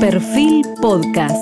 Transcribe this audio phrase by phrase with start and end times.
[0.00, 1.34] Perfil Podcast.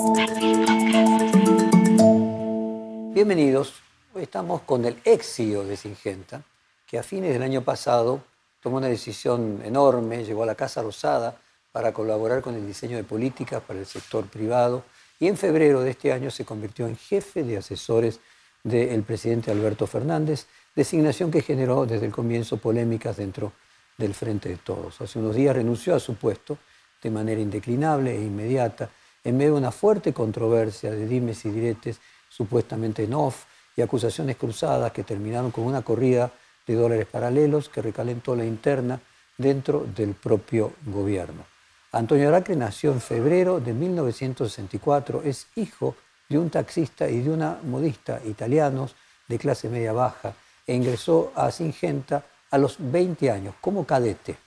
[3.13, 3.75] Bienvenidos.
[4.15, 6.41] Hoy estamos con el CEO de Singenta,
[6.87, 8.23] que a fines del año pasado
[8.59, 11.37] tomó una decisión enorme, llegó a la Casa Rosada
[11.71, 14.83] para colaborar con el diseño de políticas para el sector privado
[15.19, 18.19] y en febrero de este año se convirtió en jefe de asesores
[18.63, 23.53] del presidente Alberto Fernández, designación que generó desde el comienzo polémicas dentro
[23.99, 24.99] del Frente de Todos.
[24.99, 26.57] Hace unos días renunció a su puesto
[27.01, 28.89] de manera indeclinable e inmediata,
[29.23, 31.99] en medio de una fuerte controversia de dimes y diretes
[32.29, 33.45] supuestamente en off
[33.75, 36.31] y acusaciones cruzadas que terminaron con una corrida
[36.65, 38.99] de dólares paralelos que recalentó la interna
[39.37, 41.45] dentro del propio gobierno.
[41.91, 45.95] Antonio Aracre nació en febrero de 1964, es hijo
[46.27, 48.95] de un taxista y de una modista italianos
[49.27, 50.33] de clase media baja
[50.65, 54.37] e ingresó a Singenta a los 20 años como cadete.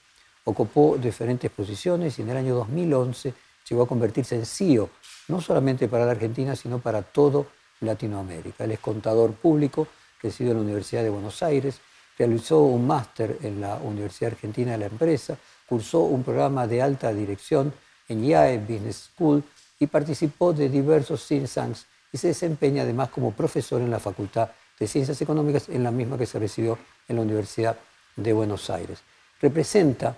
[0.43, 3.33] Ocupó diferentes posiciones y en el año 2011
[3.69, 4.89] llegó a convertirse en CEO,
[5.27, 7.47] no solamente para la Argentina, sino para todo
[7.81, 8.63] Latinoamérica.
[8.63, 9.87] Él es contador público,
[10.21, 11.79] residió en la Universidad de Buenos Aires,
[12.17, 17.13] realizó un máster en la Universidad Argentina de la Empresa, cursó un programa de alta
[17.13, 17.73] dirección
[18.07, 19.43] en IAE Business School
[19.79, 24.49] y participó de diversos think tanks y se desempeña además como profesor en la Facultad
[24.77, 26.77] de Ciencias Económicas, en la misma que se recibió
[27.07, 27.77] en la Universidad
[28.15, 28.99] de Buenos Aires.
[29.39, 30.17] Representa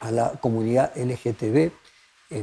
[0.00, 1.70] a la comunidad LGTB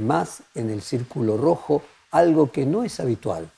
[0.01, 3.49] más en el círculo rojo, algo que no es habitual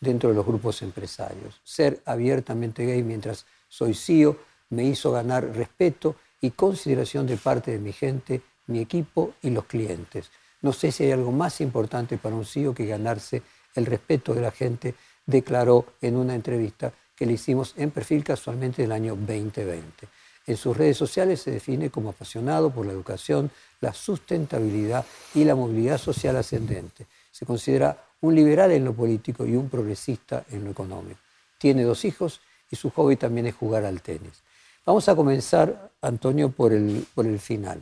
[0.00, 1.60] dentro de los grupos empresarios.
[1.64, 4.36] Ser abiertamente gay mientras soy CEO
[4.70, 9.64] me hizo ganar respeto y consideración de parte de mi gente, mi equipo y los
[9.64, 10.30] clientes.
[10.62, 13.42] No sé si hay algo más importante para un CEO que ganarse
[13.74, 18.82] el respeto de la gente, declaró en una entrevista que le hicimos en perfil casualmente
[18.82, 20.08] del año 2020.
[20.46, 25.54] En sus redes sociales se define como apasionado por la educación, la sustentabilidad y la
[25.54, 27.06] movilidad social ascendente.
[27.32, 31.18] Se considera un liberal en lo político y un progresista en lo económico.
[31.58, 34.42] Tiene dos hijos y su hobby también es jugar al tenis.
[34.84, 37.80] Vamos a comenzar, Antonio, por el, por el final.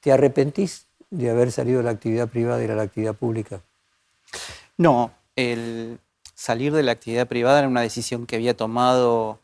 [0.00, 3.60] ¿Te arrepentís de haber salido de la actividad privada y a la actividad pública?
[4.76, 5.98] No, el
[6.34, 9.40] salir de la actividad privada era una decisión que había tomado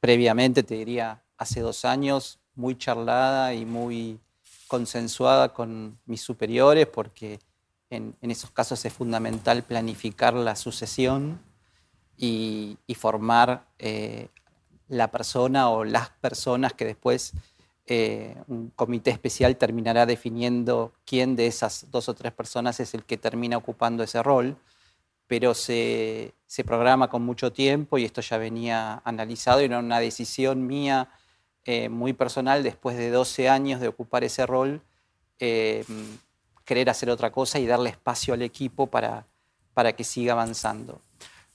[0.00, 4.20] previamente, te diría, hace dos años, muy charlada y muy
[4.66, 7.38] consensuada con mis superiores, porque
[7.90, 11.40] en, esos casos es fundamental planificar la sucesión
[12.16, 14.28] y, formar eh,
[14.88, 17.32] la persona o las personas que después
[17.86, 23.04] eh, un comité especial terminará definiendo quién de esas dos o tres personas es el
[23.04, 24.56] que termina ocupando ese rol
[25.28, 26.34] pero se,
[26.66, 31.08] programa con mucho tiempo y esto ya venía analizado y era una decisión mía
[31.64, 34.80] eh, muy personal después de 12 años de ocupar ese rol,
[35.38, 35.84] eh,
[36.64, 39.26] querer hacer otra cosa y darle espacio al equipo para,
[39.74, 41.00] para que siga avanzando.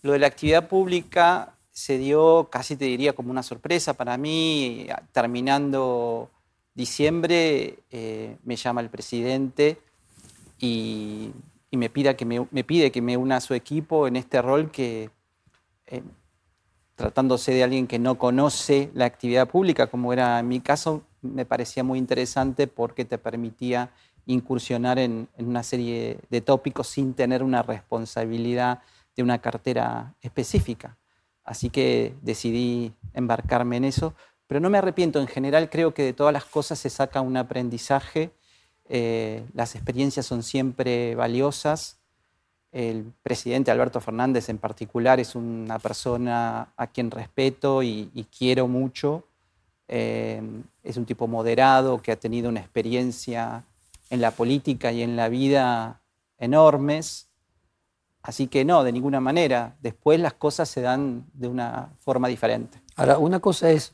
[0.04, 4.88] Lo de la actividad pública se dio, casi te diría, como una sorpresa para mí.
[5.12, 6.30] Terminando
[6.76, 9.80] diciembre, eh, me llama el presidente
[10.60, 11.32] y
[11.74, 14.70] y me, pida que me, pide que me una a su equipo en este rol
[14.70, 15.10] que,
[15.88, 16.04] eh,
[16.94, 21.48] tratándose de alguien que no conoce la actividad pública, como era en mi caso, me
[21.48, 23.90] parecía muy interesante porque te permitía
[24.28, 28.84] incursionar en, una serie de tópicos sin tener una responsabilidad
[29.16, 31.00] de una cartera específica.
[31.44, 34.14] Así que decidí embarcarme en eso,
[34.46, 35.20] pero no me arrepiento.
[35.20, 38.30] En general creo que de todas las cosas se saca un aprendizaje
[38.90, 41.98] eh, las experiencias son siempre valiosas.
[42.72, 49.24] El presidente Alberto Fernández en particular es una persona a quien respeto y, quiero mucho.
[49.88, 50.42] Eh,
[50.84, 53.64] es un tipo moderado que ha tenido una experiencia
[54.10, 56.02] en la política y en la vida
[56.40, 57.28] enormes.
[58.24, 59.76] Así que no, de ninguna manera.
[59.82, 62.82] Después las cosas se dan de una forma diferente.
[62.96, 63.94] Ahora, una cosa es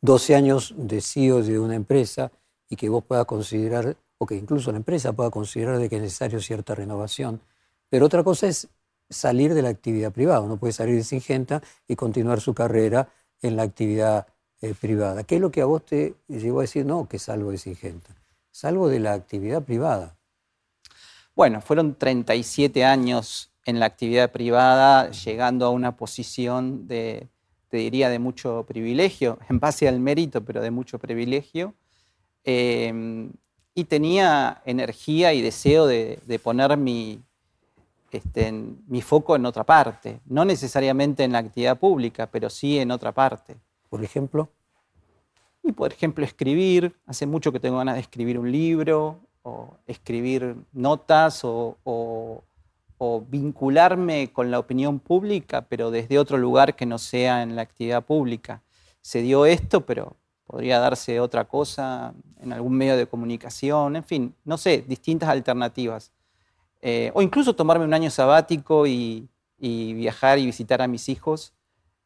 [0.00, 2.30] 12 años de CEO de una empresa
[2.74, 6.02] y que vos puedas considerar, o que incluso la empresa pueda considerar de que es
[6.02, 7.40] necesario cierta renovación.
[7.88, 8.68] Pero otra cosa es
[9.08, 10.40] salir de la actividad privada.
[10.40, 13.08] Uno puede salir de Singenta y continuar su carrera
[13.42, 14.26] en la actividad
[14.60, 15.22] eh, privada.
[15.22, 18.10] ¿Qué es lo que a vos te llegó a decir, no, que salgo de Singenta?
[18.50, 20.16] Salgo de la actividad privada.
[21.36, 27.28] Bueno, fueron 37 años en la actividad privada, llegando a una posición de,
[27.68, 31.74] te diría, de mucho privilegio, en base al mérito, pero de mucho privilegio.
[32.44, 33.32] Em,
[33.74, 37.20] y tenía energía y deseo de, poner mi,
[38.12, 38.52] este,
[38.86, 43.12] mi foco en otra parte, no necesariamente en la actividad pública, pero sí en otra
[43.12, 43.56] parte.
[43.88, 44.48] Por ejemplo.
[45.62, 46.94] Y por ejemplo, escribir.
[47.06, 49.20] Hace mucho que tengo ganas de escribir un libro.
[49.86, 52.42] escribir notas o,
[53.28, 58.02] vincularme con la opinión pública, pero desde otro lugar que no sea en la actividad
[58.04, 58.62] pública.
[59.00, 60.16] Se dio esto, pero
[60.54, 66.12] podría darse otra cosa en algún medio de comunicación, en fin, no sé, distintas alternativas.
[66.80, 69.28] Eh, o incluso tomarme un año sabático y,
[69.58, 71.54] viajar y visitar a mis hijos,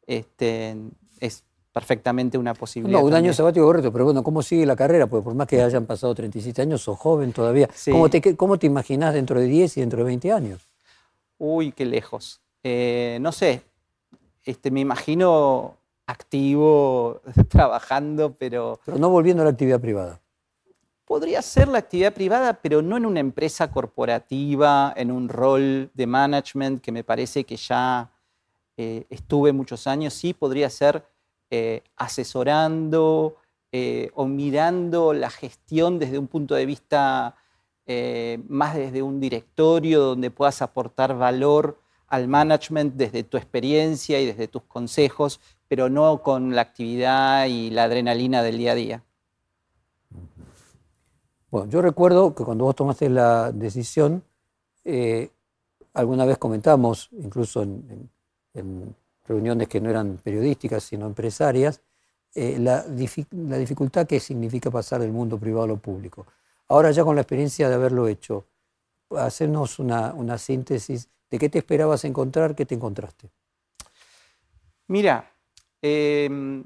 [0.07, 0.75] este,
[1.19, 2.99] es perfectamente una posibilidad.
[2.99, 5.05] No, un año sabático correcto, pero bueno, ¿cómo sigue la carrera?
[5.05, 7.69] Porque por más que hayan pasado 37 años, sos joven todavía.
[7.91, 10.67] ¿Cómo, te, ¿Cómo te imaginás dentro de 10 y dentro de 20 años?
[11.37, 12.41] Uy, qué lejos.
[12.63, 13.61] Eh, no sé,
[14.43, 15.75] este, me imagino
[16.09, 18.79] activo, trabajando, pero...
[18.85, 20.19] Pero no volviendo a la actividad privada.
[21.05, 26.07] Podría ser la actividad privada, pero no en una empresa corporativa, en un rol de
[26.07, 28.11] management que me parece que ya
[28.77, 30.13] eh, estuve muchos años.
[30.13, 31.03] Sí, podría ser
[31.49, 33.37] eh, asesorando
[33.71, 37.35] eh, o mirando la gestión desde un punto de vista
[38.47, 44.47] más desde un directorio donde puedas aportar valor al management desde tu experiencia y desde
[44.47, 45.39] tus consejos,
[45.69, 49.03] pero no con la actividad y la adrenalina del día a día.
[51.51, 54.23] Bueno, yo recuerdo que cuando vos tomaste la decisión,
[54.83, 55.29] eh,
[55.93, 58.09] alguna vez comentamos, incluso en,
[59.27, 61.81] reuniones que no eran periodísticas, sino empresarias,
[62.33, 66.25] eh, la, dificultad que significa pasar del mundo privado a lo público.
[66.67, 68.45] Ahora ya con la experiencia de haberlo hecho,
[69.15, 73.29] hacernos una, una síntesis de qué te esperabas encontrar, qué te encontraste.
[74.87, 75.31] Mira,
[75.81, 76.63] em,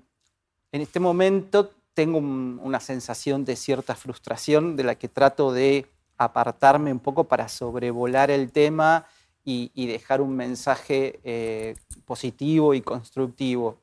[0.72, 5.86] en este momento tengo una sensación de cierta frustración de la que trato de
[6.18, 9.06] apartarme un poco para sobrevolar el tema
[9.46, 11.76] y, dejar un mensaje eh,
[12.06, 13.78] positivo y constructivo.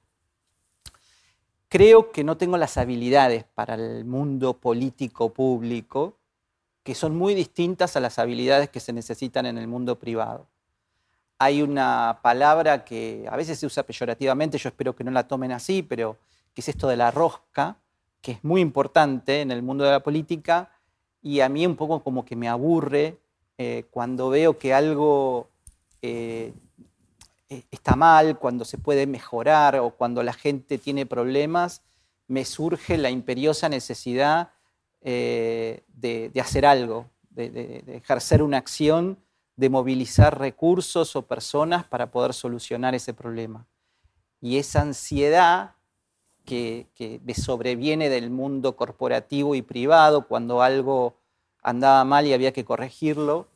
[1.69, 6.17] Creo que no tengo las habilidades para el mundo político público,
[6.83, 10.49] que son muy distintas a las habilidades que se necesitan en el mundo privado.
[11.43, 15.53] Hay una palabra que a veces se usa peyorativamente, yo espero que no la tomen
[15.53, 16.19] así, pero
[16.55, 17.79] que es esto de la rosca,
[18.21, 20.71] que es muy importante en el mundo de la política
[21.23, 23.17] y a mí un poco como que me aburre
[23.57, 25.49] eh, cuando veo que algo
[26.03, 26.53] eh,
[27.49, 31.81] e, está mal, cuando se puede mejorar o cuando la gente tiene problemas,
[32.29, 34.51] me surge la imperiosa necesidad
[35.01, 39.17] eh, de, hacer algo, de ejercer una acción,
[39.56, 43.67] de movilizar recursos o personas para poder solucionar ese problema.
[44.41, 45.75] Y esa ansiedad
[46.44, 51.17] que, me sobreviene del mundo corporativo y privado cuando algo
[51.62, 53.49] andaba mal y había que corregirlo.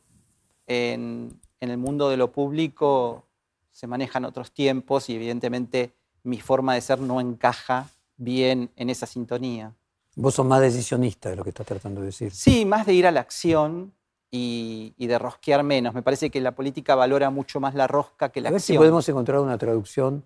[0.67, 3.25] En, el mundo de lo público
[3.71, 9.07] se manejan otros tiempos y evidentemente mi forma de ser no encaja bien en esa
[9.07, 9.73] sintonía.
[10.15, 12.31] Vos sos más decisionista de lo que estás tratando de decir.
[12.31, 13.94] Sí, más de ir a la acción
[14.35, 15.93] y, de rosquear menos.
[15.93, 18.77] Me parece que la política valora mucho más la rosca que la a ver si
[18.77, 20.23] podemos encontrar una traducción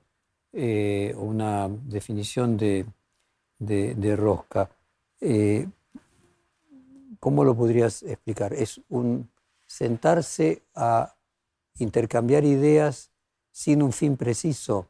[0.52, 2.86] eh, una definición de,
[4.16, 4.70] rosca.
[5.22, 5.68] Eh,
[7.20, 8.54] ¿Cómo lo podrías explicar?
[8.54, 9.30] Es un
[9.68, 11.16] sentarse a
[11.78, 13.12] intercambiar ideas
[13.52, 14.88] sin un fin preciso.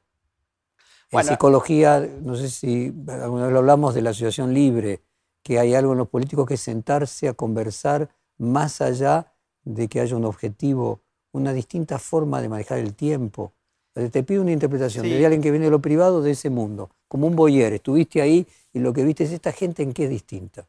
[1.11, 5.01] En psicología, no sé si alguna vez lo hablamos de la asociación libre,
[5.43, 9.31] que hay algo en los políticos que es sentarse a conversar más allá
[9.63, 13.53] de que haya un objetivo, una distinta forma de manejar el tiempo.
[13.93, 17.27] Te pido una interpretación de alguien que viene de lo privado de ese mundo, como
[17.27, 17.73] un boyer.
[17.73, 20.65] Estuviste ahí y lo que viste es esta gente en qué es distinta.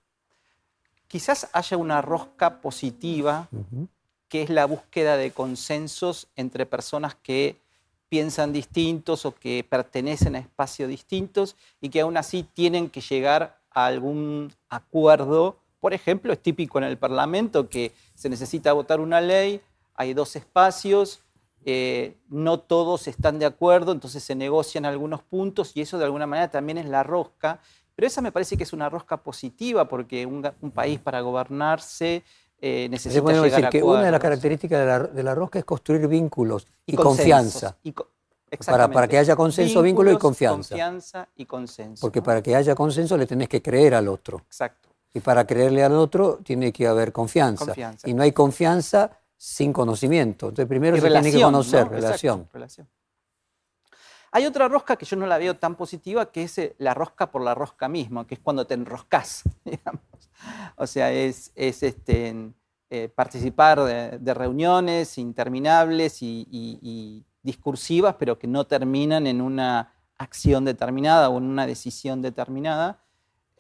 [1.06, 3.48] Quizás haya una rosca positiva,
[4.28, 7.56] que es la búsqueda de consensos entre personas que
[8.08, 13.60] piensan distintos o que pertenecen a espacios distintos y que aún así tienen que llegar
[13.70, 15.56] a algún acuerdo.
[15.80, 19.60] Por ejemplo, es típico en el Parlamento que se necesita votar una ley,
[19.94, 21.20] hay dos espacios,
[21.64, 26.26] eh, no todos están de acuerdo, entonces se negocian algunos puntos y eso de alguna
[26.26, 27.60] manera también es la rosca.
[27.94, 32.22] Pero esa me parece que es una rosca positiva porque un, país para gobernarse
[32.60, 36.66] eh, necesita llegar decir que una de las características de la, rosca es construir vínculos
[36.86, 37.76] y, confianza.
[38.64, 40.70] para, para, que haya consenso, vínculo y confianza.
[40.70, 42.00] Confianza y consenso.
[42.00, 44.38] Porque para que haya consenso le tenés que creer al otro.
[44.46, 44.89] Exacto.
[45.12, 47.66] Y para creerle al otro tiene que haber confianza.
[47.66, 48.08] confianza.
[48.08, 50.50] Y no hay confianza sin conocimiento.
[50.50, 52.46] Entonces primero se tiene que conocer, relación.
[54.32, 57.30] Hay otra rosca que yo no la veo tan positiva, que es eh, la rosca
[57.30, 60.02] por la rosca misma, que es cuando te enroscas, digamos.
[60.76, 62.52] O sea, es, este,
[62.90, 71.30] eh, participar de, reuniones interminables y, discursivas, pero que no terminan en una acción determinada
[71.30, 73.02] o en una decisión determinada.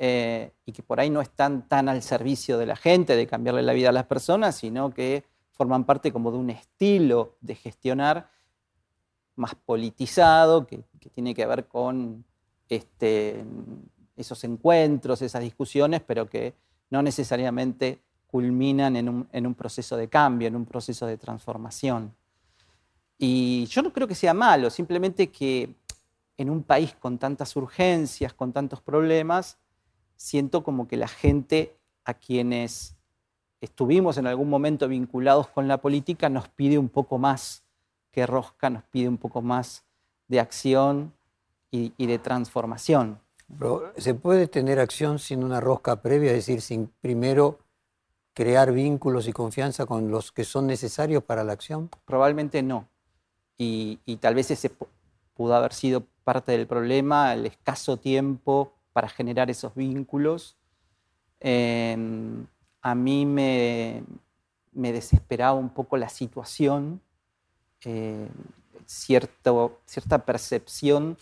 [0.02, 3.60] Eh, y que por ahí no están tan al servicio de la gente, de cambiarle
[3.60, 8.30] la vida a las personas, sino que forman parte como de un estilo de gestionar
[9.36, 12.24] más politizado, que, tiene que ver con
[12.70, 13.44] este,
[14.16, 16.54] esos encuentros, esas discusiones, pero que
[16.88, 22.14] no necesariamente culminan en un, en un, proceso de cambio, en un proceso de transformación.
[23.18, 25.74] Y yo no creo que sea malo, simplemente que
[26.38, 29.58] en un país con tantas urgencias, con tantos problemas,
[30.20, 31.74] siento como que la gente
[32.04, 32.94] a quienes
[33.62, 37.62] estuvimos en algún momento vinculados con la política nos pide un poco más
[38.12, 39.82] que rosca, nos pide un poco más
[40.28, 41.14] de acción
[41.70, 43.18] y, de transformación.
[43.96, 47.58] ¿Se puede tener acción sin una rosca previa, es decir, sin primero
[48.34, 51.88] crear vínculos y confianza con los que son necesarios para la acción?
[52.04, 52.86] Probablemente no.
[53.56, 54.70] Y, tal vez ese
[55.34, 60.58] pudo haber sido parte del problema, el escaso tiempo para generar esos vínculos.
[61.40, 62.46] Em,
[62.82, 64.04] a mí me,
[64.72, 67.00] desesperaba un poco la situación,
[67.82, 68.28] eh,
[68.84, 71.16] cierta percepción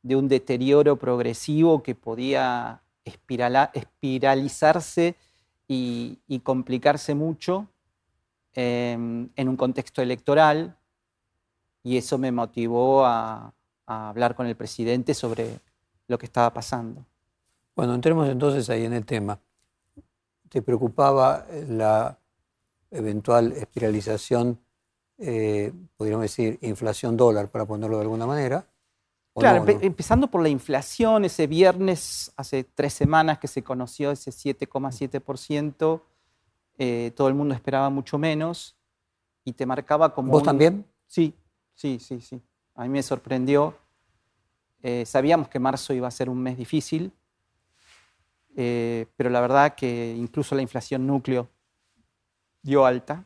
[0.00, 5.16] de un deterioro progresivo que podía espiralizarse
[5.66, 7.66] y, complicarse mucho
[8.52, 10.76] em, en un contexto electoral
[11.82, 13.52] y eso me motivó a
[13.86, 15.58] hablar con el presidente sobre
[16.06, 17.04] lo que estaba pasando.
[17.76, 19.38] Bueno, entremos entonces ahí en el tema.
[20.48, 22.18] ¿Te preocupaba la
[22.90, 24.60] eventual espiralización,
[25.18, 28.66] eh, podríamos decir, inflación dólar, para ponerlo de alguna manera?
[29.34, 36.00] Claro, empezando por la inflación, ese viernes, hace tres semanas que se conoció ese 7,7%,
[36.78, 38.76] eh, todo el mundo esperaba mucho menos
[39.44, 40.30] y te marcaba como...
[40.30, 40.86] ¿Vos también?
[41.08, 41.34] Sí,
[41.74, 42.40] sí, sí, sí.
[42.76, 43.76] A mí me sorprendió.
[44.82, 47.12] Eh, sabíamos que marzo iba a ser un mes difícil,
[48.56, 51.48] eh, pero la verdad que incluso la inflación núcleo
[52.62, 53.24] dio alta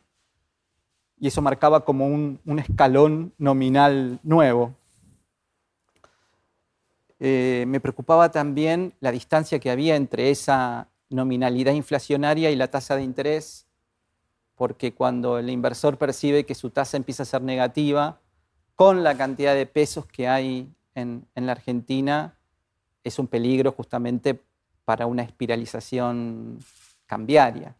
[1.20, 4.75] y eso marcaba como un, escalón nominal nuevo.
[7.18, 12.94] Eh, me preocupaba también la distancia que había entre esa nominalidad inflacionaria y la tasa
[12.94, 13.66] de interés,
[14.54, 18.20] porque cuando el inversor percibe que su tasa empieza a ser negativa,
[18.76, 22.38] con la cantidad de pesos que hay en, en la Argentina,
[23.02, 24.40] es un peligro justamente
[24.88, 26.59] para una espiralización
[27.04, 27.76] cambiaria.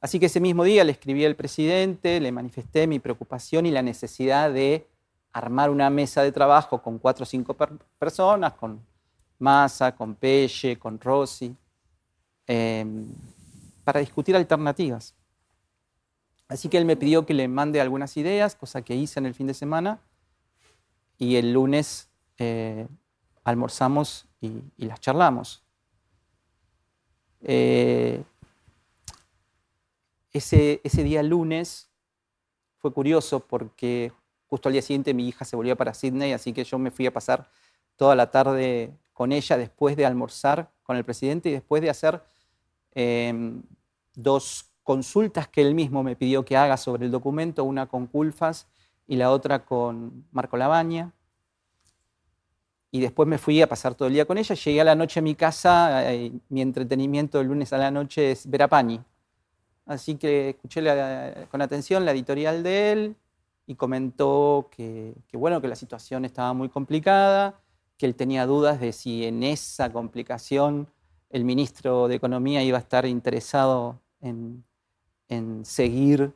[0.00, 3.82] Así que ese mismo día le escribí al presidente, le manifesté mi preocupación y la
[3.82, 4.84] necesidad de
[5.32, 7.56] armar una mesa de trabajo con cuatro o cinco
[8.00, 8.84] personas, con
[9.38, 11.54] Massa, con Pelle, con Rossi,
[12.48, 13.06] em,
[13.84, 15.14] para discutir alternativas.
[16.48, 19.34] Así que él me pidió que le mande algunas ideas, cosa que hice en el
[19.34, 20.00] fin de semana,
[21.16, 22.88] y el lunes eh,
[23.44, 25.63] almorzamos y las charlamos.
[27.44, 28.24] Eh,
[30.32, 31.90] ese, ese día lunes
[32.78, 34.12] fue curioso porque
[34.46, 37.06] justo al día siguiente mi hija se volvió para Sydney, así que yo me fui
[37.06, 37.48] a pasar
[37.96, 42.22] toda la tarde con ella después de almorzar con el presidente y después de hacer
[42.92, 43.62] em,
[44.14, 48.66] dos consultas que él mismo me pidió que haga sobre el documento, una con Culfas
[49.06, 51.12] y la otra con Marco Labaña
[52.94, 54.54] y después me fui a pasar todo el día con ella.
[54.54, 58.30] Llegué a la noche a mi casa, eh, mi entretenimiento el lunes a la noche
[58.30, 59.00] es ver a Pani.
[59.84, 60.80] Así que escuché
[61.50, 63.16] con atención la editorial de él
[63.66, 67.58] y comentó que, bueno, que la situación estaba muy complicada,
[67.98, 70.86] que él tenía dudas de si en esa complicación
[71.30, 74.64] el ministro de Economía iba a estar interesado en,
[75.64, 76.32] seguir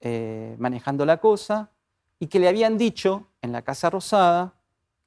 [0.00, 1.68] eh, manejando la cosa
[2.18, 4.54] y que le habían dicho en la Casa Rosada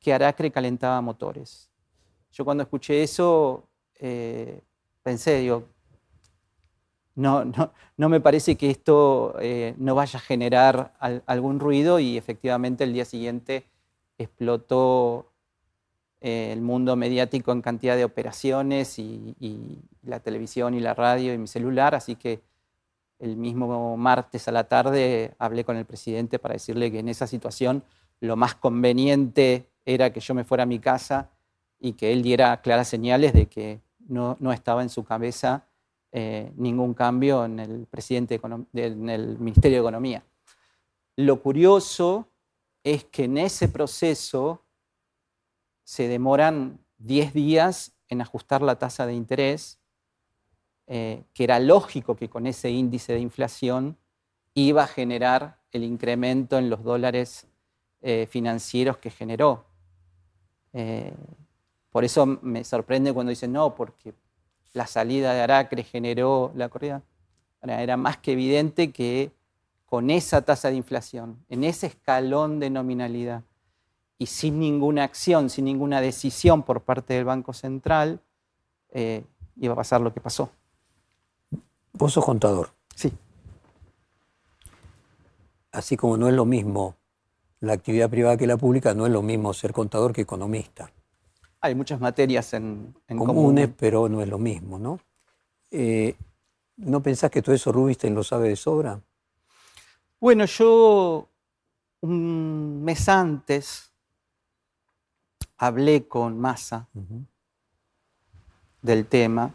[0.05, 1.71] que Aracre calentaba motores.
[2.31, 4.61] Yo cuando escuché eso eh,
[5.01, 5.63] pensé, digo,
[7.15, 7.43] no,
[7.97, 10.93] no, me parece que esto eh, no vaya a generar
[11.25, 13.65] algún ruido y efectivamente el día siguiente
[14.19, 15.31] explotó
[16.21, 21.33] eh, el mundo mediático en cantidad de operaciones y, y, la televisión y la radio
[21.33, 22.41] y mi celular, así que
[23.17, 27.25] el mismo martes a la tarde hablé con el presidente para decirle que en esa
[27.25, 27.83] situación
[28.19, 31.29] lo más conveniente era que yo me fuera a mi casa
[31.79, 35.67] y que él diera claras señales de que no, estaba en su cabeza
[36.11, 38.39] eh, ningún cambio en el, presidente
[38.73, 40.23] en el Ministerio de Economía.
[41.15, 42.29] Lo curioso
[42.83, 44.61] es que en ese proceso
[45.83, 49.79] se demoran 10 días en ajustar la tasa de interés,
[50.87, 53.97] eh, que era lógico que con ese índice de inflación
[54.53, 57.47] iba a generar el incremento en los dólares
[58.01, 59.65] eh, financieros que generó.
[60.77, 61.13] Eh,
[61.89, 64.13] por eso me sorprende cuando dicen no, porque
[64.73, 67.01] la salida de Aracre generó la corrida,
[67.61, 69.31] era más que evidente que
[69.85, 73.43] con esa tasa de inflación, en ese escalón de nominalidad
[74.17, 78.19] y sin ninguna acción, sin ninguna decisión por parte del Banco Central,
[78.89, 79.23] eh,
[79.55, 80.49] iba a pasar lo que pasó.
[81.93, 82.71] Vos sos contador.
[82.93, 83.13] Sí.
[85.71, 86.97] Así como no es lo mismo
[87.59, 90.91] la actividad privada que la pública, no es lo mismo ser contador que economista.
[91.61, 94.99] Hay muchas materias en, en comunes, pero no es lo mismo, ¿no?
[95.71, 96.15] Eh,
[96.77, 99.01] ¿No pensás que todo eso Rubinstein lo sabe de sobra?
[100.19, 101.29] Bueno, yo
[102.01, 103.91] un mes antes
[105.57, 106.87] hablé con Massa
[108.81, 109.53] del tema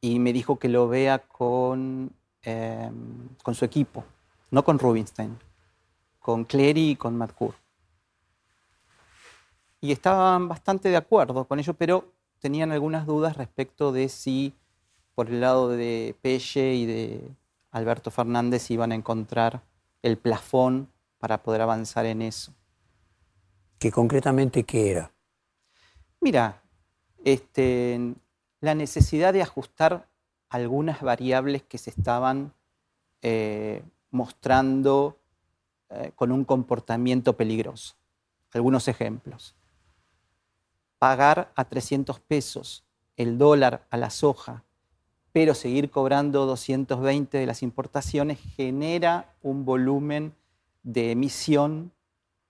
[0.00, 2.12] y me dijo que lo vea con,
[2.42, 4.04] em, con su equipo,
[4.50, 5.36] no con Rubinstein,
[6.20, 7.56] con Clery y con Madcourt.
[9.80, 14.54] Y estaban bastante de acuerdo con ello, pero tenían algunas dudas respecto de si
[15.14, 17.30] por el lado de Pelle y de
[17.70, 19.62] Alberto Fernández iban a encontrar
[20.02, 22.52] el plafón para poder avanzar en eso.
[23.78, 25.12] ¿Que concretamente qué era?
[26.20, 26.62] Mira,
[27.24, 28.14] este,
[28.60, 30.08] la necesidad de ajustar
[30.48, 32.52] algunas variables que se estaban
[33.22, 35.19] eh, mostrando
[35.90, 37.96] eh, con un comportamiento peligroso.
[38.52, 39.56] Algunos ejemplos.
[40.98, 42.84] Pagar a 300 pesos
[43.16, 44.64] el dólar a la soja,
[45.32, 50.34] pero seguir cobrando 220 de las importaciones genera un volumen
[50.82, 51.92] de emisión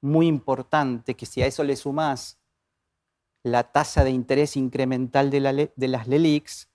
[0.01, 2.39] muy importante que si a eso le sumás
[3.43, 5.41] la tasa de interés incremental de,
[5.89, 6.69] las LELIX,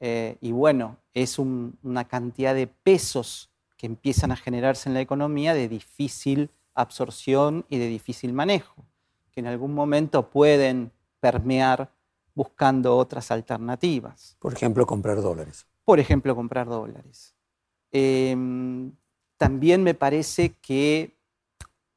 [0.00, 3.51] eh, y bueno, es una cantidad de pesos
[3.82, 8.86] que empiezan a generarse en la economía de difícil absorción y de difícil manejo,
[9.32, 11.90] que en algún momento pueden permear
[12.34, 14.36] buscando otras alternativas.
[14.38, 15.66] Por ejemplo, comprar dólares.
[15.84, 17.34] Por ejemplo, comprar dólares.
[17.90, 18.92] Em,
[19.36, 21.18] también me parece que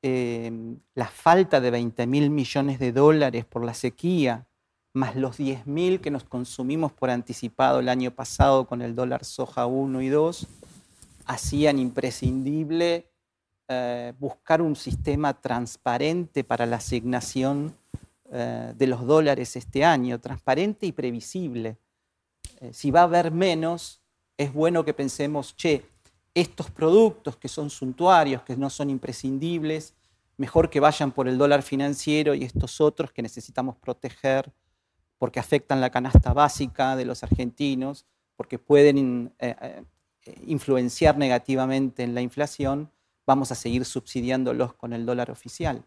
[0.07, 4.45] Em, la falta de 20 mil millones de dólares por la sequía,
[4.93, 9.25] más los 10 mil que nos consumimos por anticipado el año pasado con el dólar
[9.25, 10.47] soja 1 y 2,
[11.25, 13.09] hacían imprescindible
[13.67, 17.75] eh, buscar un sistema transparente para la asignación
[18.31, 21.77] eh, de los dólares este año, transparente y previsible.
[22.61, 24.01] Eh, si va a haber menos,
[24.37, 25.85] es bueno que pensemos, che,
[26.33, 29.93] estos productos que son suntuarios, que no son imprescindibles,
[30.37, 34.51] mejor que vayan por el dólar financiero y estos otros que necesitamos proteger
[35.17, 39.83] porque afectan la canasta básica de los argentinos, porque pueden eh, eh,
[40.45, 42.91] influenciar negativamente en la inflación,
[43.25, 45.83] vamos a seguir subsidiándolos con el dólar oficial.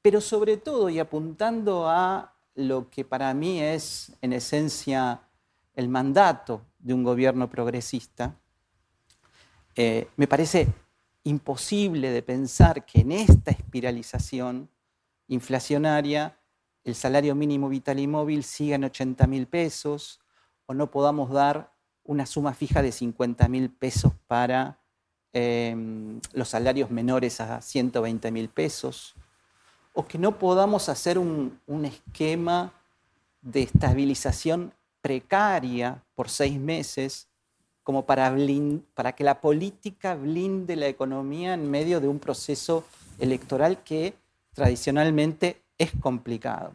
[0.00, 5.22] Pero sobre todo, y apuntando a lo que para mí es en esencia
[5.74, 8.36] el mandato de un gobierno progresista,
[9.74, 10.68] eh, me parece
[11.24, 14.68] imposible de pensar que en esta espiralización
[15.28, 16.36] inflacionaria
[16.84, 20.20] el salario mínimo vital y móvil siga en 80 mil pesos
[20.66, 21.71] o no podamos dar
[22.04, 24.78] una suma fija de 50 mil pesos para
[25.32, 29.14] em, los salarios menores a 120 mil pesos
[29.94, 32.72] o que no podamos hacer un esquema
[33.42, 37.28] de estabilización precaria por seis meses
[37.82, 38.34] como para,
[38.94, 42.84] para que la política blinde la economía en medio de un proceso
[43.18, 44.14] electoral que
[44.54, 46.72] tradicionalmente es complicado.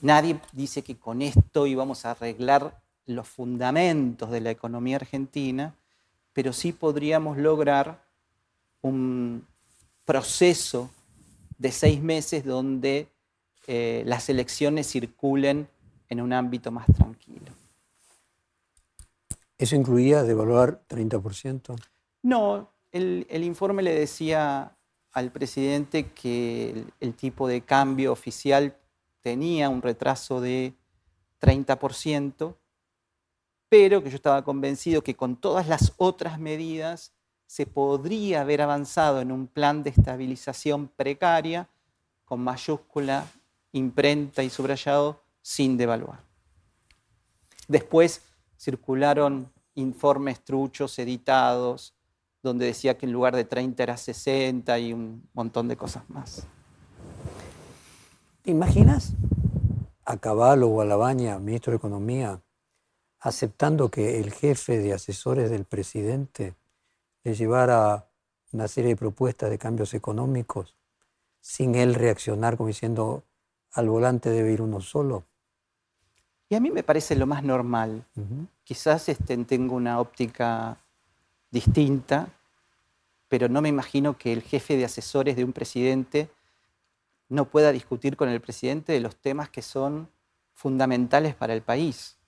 [0.00, 5.74] Nadie dice que con esto íbamos a arreglar los fundamentos de la economía argentina,
[6.32, 8.04] pero sí podríamos lograr
[8.80, 9.46] un
[10.04, 10.90] proceso
[11.58, 13.08] de seis meses donde
[13.66, 15.68] eh, las elecciones circulen
[16.08, 17.52] en un ámbito más tranquilo.
[19.56, 21.76] ¿Eso incluía devaluar 30%?
[22.22, 24.76] No, el, informe le decía
[25.12, 28.76] al presidente que el, tipo de cambio oficial
[29.20, 30.74] tenía un retraso de
[31.40, 32.56] 30%,
[33.72, 37.10] pero que yo estaba convencido que con todas las otras medidas
[37.46, 41.70] se podría haber avanzado en un plan de estabilización precaria
[42.26, 43.24] con mayúscula,
[43.72, 46.20] imprenta y subrayado sin devaluar.
[47.66, 48.20] Después
[48.58, 51.94] circularon informes truchos editados,
[52.42, 56.46] donde decía que en lugar de 30 era 60 y un montón de cosas más.
[58.42, 59.14] ¿Te imaginas
[60.04, 62.38] a Caballo o a Labaña, ministro de Economía,
[63.22, 66.56] aceptando que el jefe de asesores del presidente
[67.22, 68.08] le llevara
[68.52, 70.74] una serie de propuestas de cambios económicos
[71.40, 73.22] sin él reaccionar como diciendo
[73.72, 75.24] al volante debe ir uno solo?
[76.48, 78.04] Y a mí me parece lo más normal.
[78.64, 80.76] Quizás este, tengo una óptica
[81.50, 82.28] distinta,
[83.28, 86.28] pero no me imagino que el jefe de asesores de un presidente
[87.28, 90.10] no pueda discutir con el presidente de los temas que son
[90.52, 92.18] fundamentales para el país.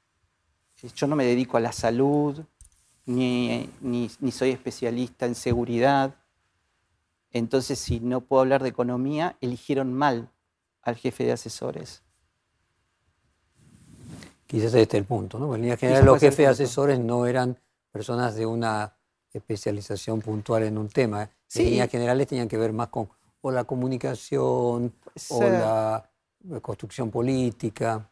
[0.95, 2.45] Yo no me dedico a la salud,
[3.07, 6.15] ni, ni, soy especialista en seguridad.
[7.33, 10.31] Entonces, si no puedo hablar de economía, eligieron mal
[10.83, 12.03] al jefe de asesores.
[14.47, 15.55] Quizás este es el punto, ¿no?
[15.55, 17.59] En línea general, los jefes de asesores no eran
[17.91, 18.95] personas de una
[19.33, 21.31] especialización puntual en un tema.
[21.55, 23.09] En líneas generales tenían que ver más con
[23.45, 24.95] o la comunicación
[25.29, 26.11] o la
[26.63, 28.09] construcción política.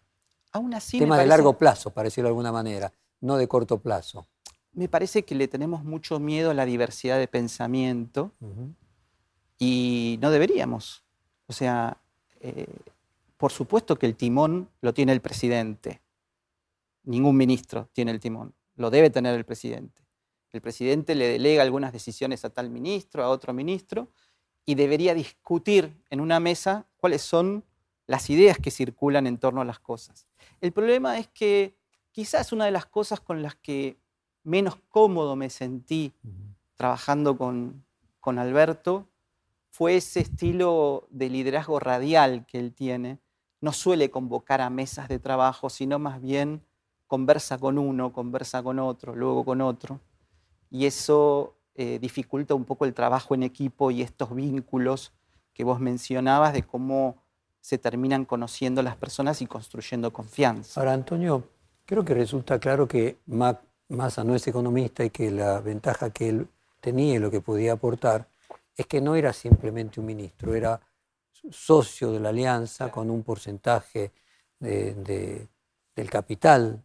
[0.52, 4.26] Aún así, tema de largo plazo, para decirlo de alguna manera, no de corto plazo.
[4.72, 8.32] Me parece que le tenemos mucho miedo a la diversidad de pensamiento
[9.58, 11.04] y no deberíamos.
[11.46, 11.98] O sea,
[12.40, 12.66] eh,
[13.36, 16.00] por supuesto que el timón lo tiene el presidente.
[17.04, 18.54] Ningún ministro tiene el timón.
[18.76, 20.02] Lo debe tener el presidente.
[20.52, 24.08] El presidente le delega algunas decisiones a tal ministro, a otro ministro,
[24.64, 27.64] y debería discutir en una mesa cuáles son
[28.12, 30.26] las ideas que circulan en torno a las cosas.
[30.60, 31.74] El problema es que
[32.10, 33.96] quizás una de las cosas con las que
[34.44, 36.12] menos cómodo me sentí
[36.74, 37.86] trabajando con,
[38.20, 39.08] con Alberto
[39.70, 43.18] fue ese estilo de liderazgo radial que él tiene.
[43.62, 46.62] No suele convocar a mesas de trabajo, sino más bien
[47.06, 50.00] conversa con uno, conversa con otro, luego con otro.
[50.68, 55.14] Y eso eh, dificulta un poco el trabajo en equipo y estos vínculos
[55.54, 57.21] que vos mencionabas de cómo
[57.62, 60.80] se terminan conociendo las personas y construyendo confianza.
[60.80, 61.44] Ahora, Antonio,
[61.86, 66.48] creo que resulta claro que Massa no es economista y que la ventaja que él
[66.80, 68.26] tenía y lo que podía aportar
[68.76, 70.80] es que no era simplemente un ministro, era
[71.50, 74.10] socio de la alianza con un porcentaje
[74.58, 75.48] del
[76.10, 76.82] capital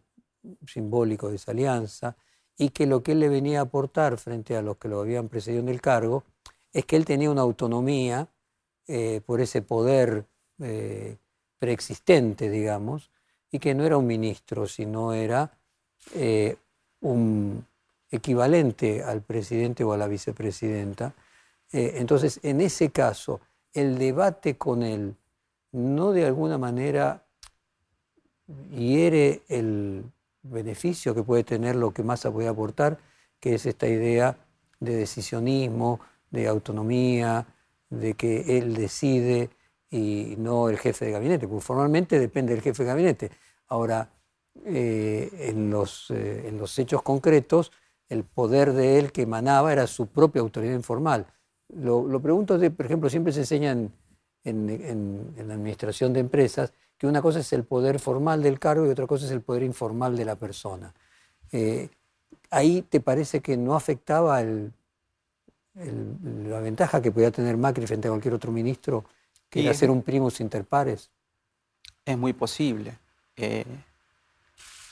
[0.64, 2.16] simbólico de esa alianza
[2.56, 5.28] y que lo que él le venía a aportar frente a los que lo habían
[5.28, 6.22] precedido en el cargo
[6.72, 8.28] es que él tenía una autonomía
[8.86, 10.26] eh, por ese poder
[10.60, 11.16] eh,
[11.58, 13.10] preexistente, digamos,
[13.50, 15.50] y que no era un ministro, sino era
[16.14, 16.56] eh,
[17.00, 17.64] un
[18.10, 21.14] equivalente al presidente o a la vicepresidenta.
[21.70, 23.40] entonces, en ese caso,
[23.74, 25.14] el debate con él
[25.72, 27.22] no de alguna manera
[28.70, 30.04] hiere el
[30.42, 32.98] beneficio que puede tener lo que Massa puede aportar,
[33.40, 34.36] que es esta idea
[34.80, 37.46] de decisionismo, de autonomía,
[37.90, 39.50] de que él decide
[39.90, 43.30] y no el jefe de gabinete, porque formalmente depende del jefe de gabinete.
[43.68, 44.10] Ahora,
[44.64, 47.72] eh, en, los, eh, en los hechos concretos,
[48.08, 51.26] el poder de él que emanaba era su propia autoridad informal.
[51.68, 53.92] Lo, pregunto, de, por ejemplo, siempre se enseña en,
[54.44, 58.90] en, la administración de empresas que una cosa es el poder formal del cargo y
[58.90, 60.94] otra cosa es el poder informal de la persona.
[61.52, 61.88] Eh,
[62.50, 68.34] ¿Ahí te parece que no afectaba la ventaja que podía tener Macri frente a cualquier
[68.34, 69.04] otro ministro,
[69.50, 71.10] que era ser un primus inter pares?
[72.04, 72.98] Es muy posible.
[73.36, 73.64] Eh,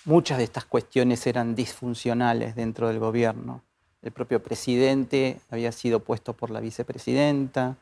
[0.05, 3.63] muchas de estas cuestiones eran disfuncionales dentro del gobierno.
[4.03, 7.77] El propio presidente había sido puesto por la vicepresidenta,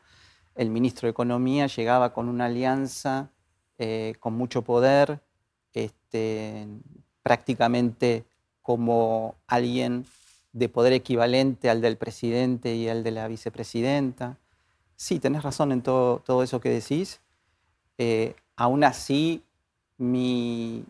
[0.55, 3.29] el ministro de Economía llegaba con una alianza
[3.77, 5.19] eh, con mucho poder,
[5.73, 6.65] este,
[7.21, 8.23] prácticamente
[8.61, 10.05] como alguien
[10.53, 14.37] de poder equivalente al del presidente y al de la vicepresidenta.
[14.95, 17.21] Sí, tenés razón en todo, todo eso que decís.
[17.97, 19.43] Eh, aún así,
[19.97, 20.85] mis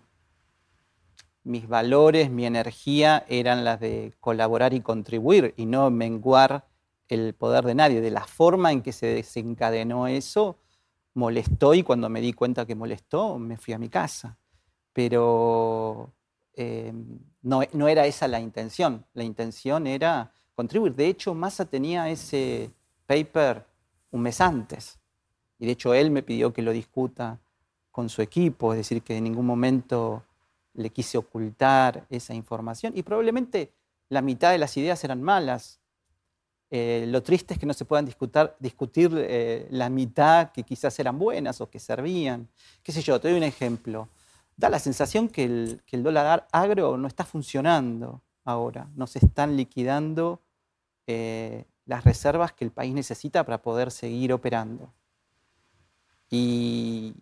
[1.67, 6.67] valores, mi energía eran las de colaborar y contribuir y no menguar
[7.07, 8.01] el poder de nadie.
[8.01, 10.57] De la forma en que se desencadenó eso,
[11.13, 14.37] molestó y cuando me di cuenta que molestó, me fui a mi casa.
[14.93, 16.13] Pero
[16.53, 16.93] eh,
[17.41, 19.05] no, no, era esa la intención.
[19.13, 20.95] La intención era contribuir.
[20.95, 22.71] De hecho, Massa tenía ese
[23.07, 23.65] paper
[24.15, 24.99] un mes antes.
[25.59, 27.39] Y de hecho, él me pidió que lo discuta
[27.91, 30.23] con su equipo, es decir, que en ningún momento
[30.73, 32.93] le quise ocultar esa información.
[32.95, 33.71] Y probablemente
[34.09, 35.79] la mitad de las ideas eran malas,
[36.71, 38.05] eh, lo triste es que no se puedan
[38.59, 42.49] discutir eh, la mitad que quizás eran buenas o que servían.
[42.83, 44.09] Qué sé yo, te doy un ejemplo.
[44.57, 48.89] Da la sensación que el, dólar agro no está funcionando ahora.
[48.95, 50.41] No se están liquidando
[51.07, 54.93] eh, las reservas que el país necesita para poder seguir operando.
[56.29, 57.13] Y,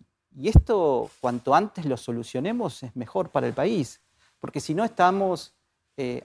[0.42, 4.00] esto, cuanto antes lo solucionemos, es mejor para el país.
[4.40, 5.54] Porque si no estamos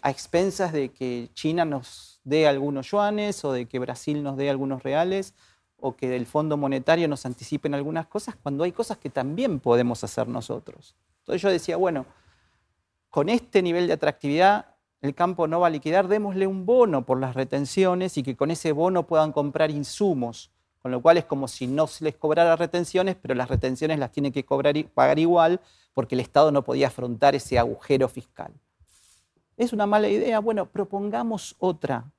[0.02, 4.50] a expensas de que China nos dé algunos yuanes o de que Brasil nos dé
[4.50, 5.36] algunos reales
[5.78, 10.04] o que del Fondo Monetario nos anticipen algunas cosas, cuando hay cosas que también podemos
[10.04, 10.96] hacer nosotros.
[11.20, 12.06] Entonces yo decía, bueno,
[13.10, 17.20] con este nivel de atractividad el campo no va a liquidar, démosle un bono por
[17.20, 21.48] las retenciones y que con ese bono puedan comprar insumos, con lo cual es como
[21.48, 25.20] si no se les cobrara retenciones, pero las retenciones las tiene que cobrar y pagar
[25.20, 25.62] igual
[25.94, 28.54] porque el Estado no podía afrontar ese agujero fiscal.
[29.58, 30.40] ¿Es una mala idea?
[30.40, 32.12] Bueno, propongamos otra,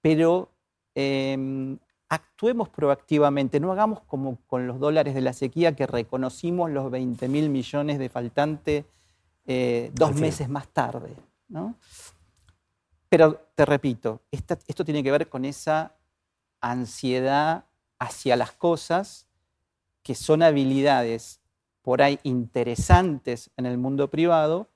[0.00, 0.50] pero
[0.94, 6.90] em, actuemos proactivamente, no hagamos como con los dólares de la sequía que reconocimos los
[6.90, 8.84] 20 mil millones de faltante
[9.46, 11.14] eh, dos meses más tarde.
[11.52, 11.74] ¿no?
[13.12, 15.94] Pero te repito, esto tiene que ver con esa
[16.62, 17.66] ansiedad
[17.98, 19.26] hacia las cosas
[20.02, 21.42] que son habilidades
[21.82, 24.70] por ahí interesantes en el mundo privado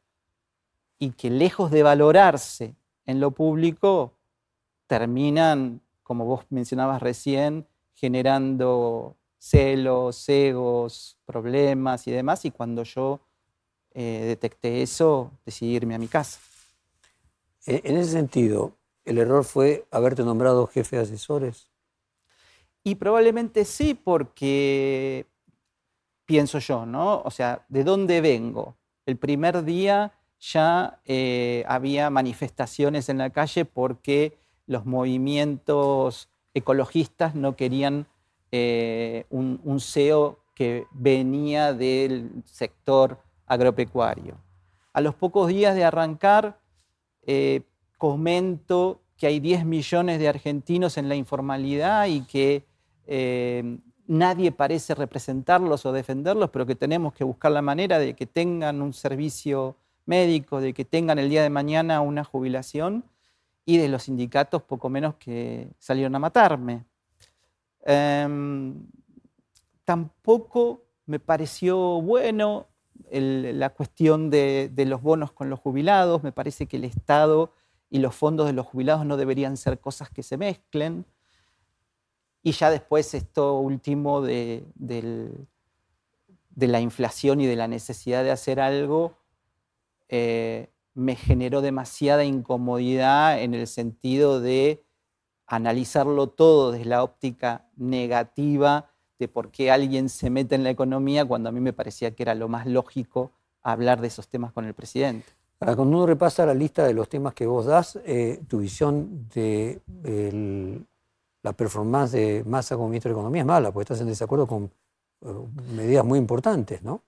[0.99, 4.13] y que lejos de valorarse en lo público,
[4.87, 12.45] terminan, como vos mencionabas recién, generando celos, egos, problemas y demás.
[12.45, 13.19] Y cuando yo
[13.95, 16.39] eh, detecté eso, decidí irme a mi casa.
[17.67, 21.69] En ese sentido, ¿el error fue haberte nombrado jefe de asesores?
[22.85, 25.27] Y probablemente sí, porque
[26.25, 27.23] pienso yo, ¿no?
[27.23, 28.77] O sea, ¿de dónde vengo?
[29.07, 37.57] El primer día ya eh, había manifestaciones en la calle porque los movimientos ecologistas no
[37.57, 38.07] querían
[38.53, 44.39] eh, un, CEO que venía del sector agropecuario.
[44.93, 46.59] A los pocos días de arrancar,
[47.27, 47.63] eh,
[47.99, 52.65] comento que hay 10 millones de argentinos en la informalidad y que
[53.07, 58.27] eh, nadie parece representarlos o defenderlos, pero que tenemos que buscar la manera de que
[58.27, 63.05] tengan un servicio médico, de que tengan el día de mañana una jubilación
[63.65, 66.85] y de los sindicatos poco menos que salieron a matarme.
[67.85, 68.87] Em,
[69.85, 72.67] tampoco me pareció bueno
[73.11, 76.23] la cuestión de, los bonos con los jubilados.
[76.23, 77.53] Me parece que el Estado
[77.91, 81.05] y los fondos de los jubilados no deberían ser cosas que se mezclen.
[82.43, 84.65] Y ya después esto último de,
[86.57, 89.19] la inflación y de la necesidad de hacer algo
[90.09, 94.85] eh, me generó demasiada incomodidad en el sentido de
[95.47, 101.25] analizarlo todo desde la óptica negativa de por qué alguien se mete en la economía
[101.25, 104.65] cuando a mí me parecía que era lo más lógico hablar de esos temas con
[104.65, 105.27] el presidente.
[105.59, 109.81] cuando uno repasa la lista de los temas que vos das, eh, tu visión de
[111.43, 114.65] la performance de Massa como ministro de Economía es mala, porque estás en desacuerdo con
[114.65, 115.29] eh,
[115.75, 117.03] medidas muy importantes, ¿no?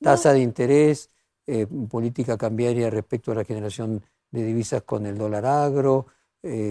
[0.00, 1.10] Tasa de interés,
[1.46, 6.06] eh, política cambiaria respecto a la generación de divisas con el dólar agro,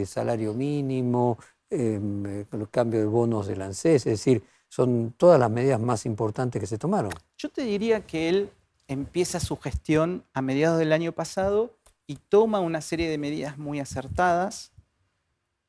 [0.05, 1.37] salario mínimo,
[1.69, 6.67] el cambio de bonos del ANSES, es decir, son todas las medidas más importantes que
[6.67, 7.11] se tomaron.
[7.37, 8.49] Yo te diría que él
[8.87, 11.73] empieza su gestión a mediados del año pasado
[12.05, 14.71] y toma una serie de medidas muy acertadas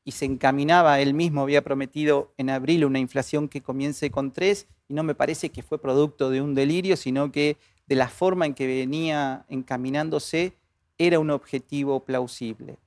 [0.05, 4.67] y se encaminaba, él mismo había prometido en abril una inflación que comience con 3
[4.87, 8.45] y no me parece que fue producto de un delirio, sino que de la forma
[8.45, 10.53] en que venía encaminándose
[10.97, 12.77] era un objetivo plausible.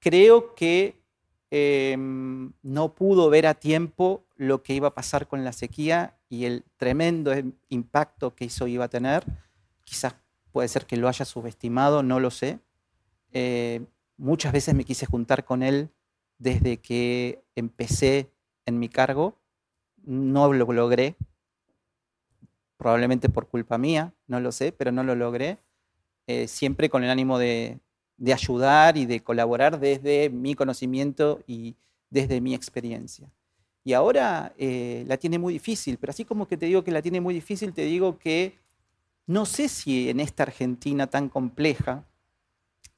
[0.00, 0.96] Creo que
[1.56, 6.44] Em, no pudo ver a tiempo lo que iba a pasar con la sequía y
[6.44, 7.32] el tremendo
[7.68, 9.24] impacto que eso iba a tener.
[9.84, 10.16] Quizás
[10.52, 12.58] puede ser que lo haya subestimado, no lo sé.
[13.32, 13.84] Eh,
[14.16, 15.90] muchas veces me quise juntar con él
[16.38, 18.30] desde que empecé
[18.66, 19.36] en mi cargo.
[20.02, 21.16] No lo logré,
[22.76, 25.58] probablemente por culpa mía, no lo sé, pero no lo logré.
[26.26, 27.80] Eh, siempre con el ánimo de
[28.32, 31.76] ayudar y de colaborar desde mi conocimiento y
[32.10, 33.30] desde mi experiencia.
[33.84, 37.02] Y ahora eh, la tiene muy difícil, pero así como que te digo que la
[37.02, 38.58] tiene muy difícil, te digo que
[39.26, 42.06] no sé si en esta Argentina tan compleja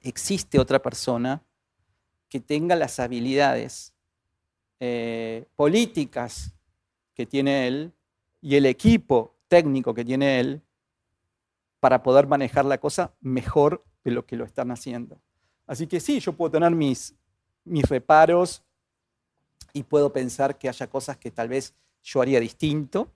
[0.01, 1.43] existe otra persona
[2.29, 3.95] que tenga las habilidades
[4.79, 6.55] eh, políticas
[7.15, 7.93] que tiene él
[8.41, 10.63] y el equipo técnico que tiene él
[11.81, 15.21] para poder manejar la cosa mejor de lo que lo están haciendo.
[15.67, 17.15] Así que sí, yo puedo tener mis,
[17.65, 18.63] mis reparos
[19.77, 23.13] y puedo pensar que haya cosas que tal vez yo haría distinto.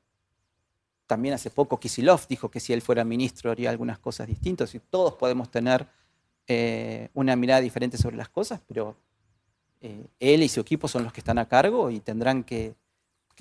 [1.07, 4.75] También hace poco Kisilov dijo que si él fuera ministro haría algunas cosas distintas.
[4.75, 5.87] Y todos podemos tener
[6.47, 8.95] eh, una mirada diferente sobre las cosas, pero
[9.81, 12.75] eh, él y su equipo son los que están a cargo y tendrán que,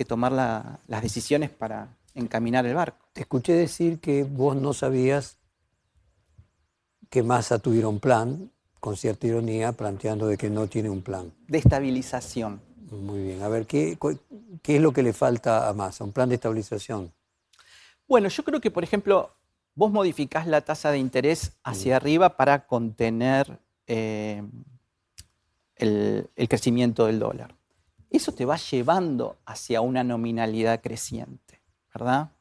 [0.08, 3.06] tomar las decisiones para encaminar el barco.
[3.12, 5.36] Te escuché decir que vos no sabías
[7.10, 11.34] que Massa tuviera un plan, con cierta ironía, planteando de que no tiene un plan.
[11.48, 12.62] De estabilización.
[12.90, 13.42] Muy bien.
[13.42, 13.96] A ver, ¿qué,
[14.62, 16.04] qué es lo que le falta a Massa?
[16.04, 17.12] Un plan de estabilización.
[18.08, 19.30] Bueno, yo creo que, por ejemplo,
[19.74, 24.42] vos modificás la tasa de interés hacia arriba para contener eh,
[25.76, 27.54] el, el crecimiento del dólar.
[28.10, 31.60] Eso te va llevando hacia una nominalidad creciente,
[31.94, 32.32] ¿verdad?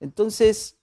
[0.00, 0.76] Entonces,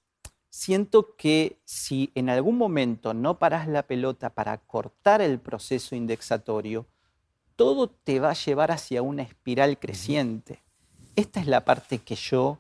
[0.49, 6.87] siento que si en algún momento no paras la pelota para cortar el proceso indexatorio,
[7.61, 10.63] todo te va a llevar hacia una espiral creciente.
[11.15, 12.57] Esta es la parte que yo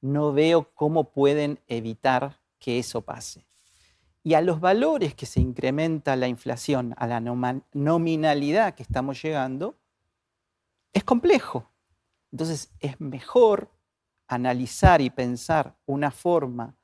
[0.00, 3.44] no veo cómo pueden evitar que eso pase.
[4.22, 9.76] Y a los valores que se incrementa la inflación, a la nominalidad que estamos llegando,
[10.94, 11.70] es complejo.
[12.32, 13.68] Entonces es mejor
[14.26, 16.74] analizar y pensar una forma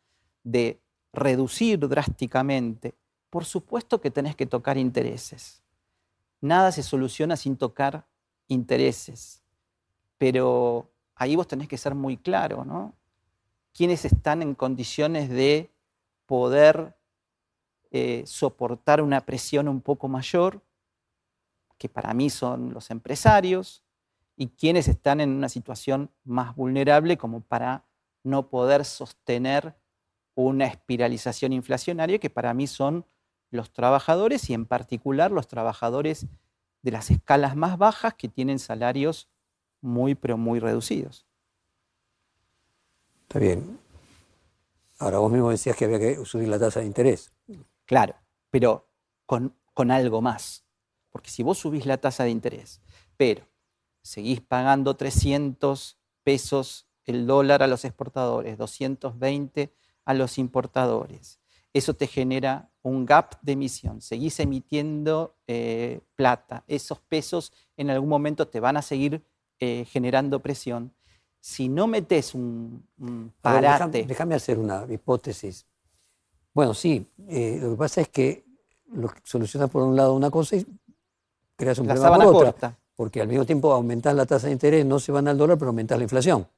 [0.43, 0.79] de
[1.11, 2.95] reducir drásticamente.
[3.31, 5.63] Por supuesto que tenés que tocar intereses.
[6.47, 8.07] Nada se soluciona sin tocar
[8.49, 9.43] intereses.
[10.19, 12.95] Pero ahí vos tenés que ser muy claro, ¿no?
[13.73, 15.71] ¿Quiénes están en condiciones de
[16.25, 16.97] poder
[17.91, 20.63] eh, soportar una presión un poco mayor?
[21.79, 23.83] Que para mí son los empresarios,
[24.37, 27.85] y quienes están en una situación más vulnerable como para
[28.23, 29.75] no poder sostener
[30.35, 33.07] una espiralización inflacionaria que para mí son
[33.57, 36.27] los trabajadores y en particular los trabajadores
[36.83, 39.29] de las escalas más bajas que tienen salarios
[39.81, 41.27] muy pero muy reducidos.
[43.23, 43.79] Está bien.
[44.99, 47.33] Ahora vos mismo decías que había que subir la tasa de interés.
[47.85, 48.15] Claro,
[48.51, 48.89] pero
[49.27, 50.65] con, con algo más.
[51.11, 52.81] Porque si vos subís la tasa de interés,
[53.17, 53.47] pero
[54.03, 61.41] seguís pagando 300 pesos el dólar a los exportadores, 220 a los importadores.
[61.77, 64.01] Eso te genera un gap de emisión.
[64.01, 66.65] Seguís emitiendo eh, plata.
[66.67, 69.23] Esos pesos en algún momento te van a seguir
[69.61, 70.95] eh, generando presión.
[71.39, 72.83] Si no metes un,
[73.43, 74.05] parate.
[74.07, 75.67] déjame, hacer una hipótesis.
[76.55, 78.47] Bueno, sí, eh, lo que pasa es que
[78.93, 80.67] lo solucionas por un lado una cosa y
[81.57, 82.53] creas un problema por otra.
[82.53, 85.59] Corta porque al mismo tiempo aumentar la tasa de interés, no se van al dólar,
[85.59, 86.49] pero aumentar la inflación.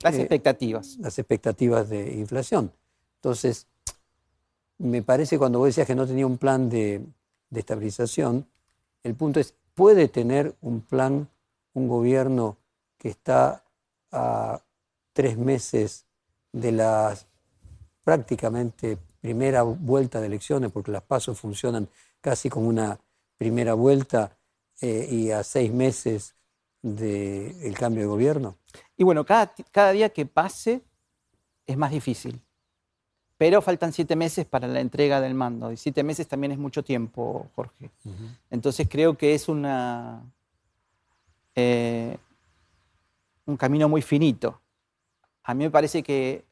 [0.00, 0.96] Las expectativas.
[0.98, 2.72] Las expectativas de inflación.
[3.16, 3.66] Entonces,
[4.78, 7.04] me parece cuando vos decías que no tenía un plan de,
[7.54, 8.46] estabilización,
[9.02, 11.28] el punto es, ¿puede tener un plan
[11.72, 12.58] un gobierno
[12.98, 13.64] que está
[14.12, 14.60] a
[15.12, 16.04] tres meses
[16.52, 17.16] de la
[18.04, 21.88] prácticamente primera vuelta de elecciones, porque las pasos funcionan
[22.20, 22.98] casi como una
[23.38, 24.36] primera vuelta,
[24.80, 26.34] eh, y a seis meses
[26.82, 28.58] del cambio de gobierno?
[28.96, 30.82] Y bueno, cada, cada día que pase
[31.66, 32.40] es más difícil.
[33.38, 35.70] Pero faltan siete meses para la entrega del mando.
[35.70, 37.90] Y siete meses también es mucho tiempo, Jorge.
[38.50, 40.22] Entonces creo que es una,
[41.54, 42.16] eh,
[43.44, 44.60] un camino muy finito.
[45.42, 46.44] A mí me parece que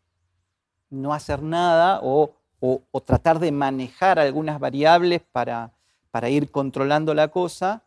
[0.90, 5.73] no hacer nada o, o, tratar de manejar algunas variables para,
[6.11, 7.83] para ir controlando la cosa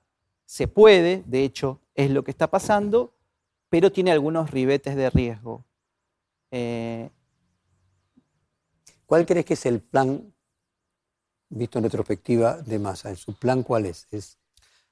[0.47, 3.13] se puede, de hecho es lo que está pasando,
[3.69, 5.65] pero tiene algunos ribetes de riesgo.
[6.51, 7.09] Eh,
[9.07, 10.33] ¿Cuál crees que es el plan,
[11.49, 13.15] visto en retrospectiva, de Massa?
[13.15, 14.05] ¿Su plan cuál es?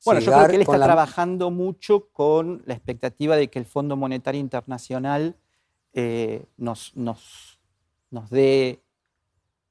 [0.05, 3.97] bueno, yo creo que él está trabajando mucho con la expectativa de que el Fondo
[3.97, 5.35] Monetario Internacional
[5.91, 7.59] eh, nos, nos,
[8.09, 8.81] nos dé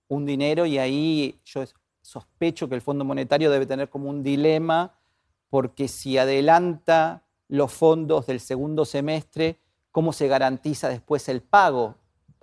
[0.08, 1.64] un dinero y ahí yo
[2.02, 4.92] sospecho que el Fondo Monetario debe tener como un dilema
[5.48, 9.58] porque si adelanta los fondos del segundo semestre,
[9.90, 11.94] ¿cómo se garantiza después el pago?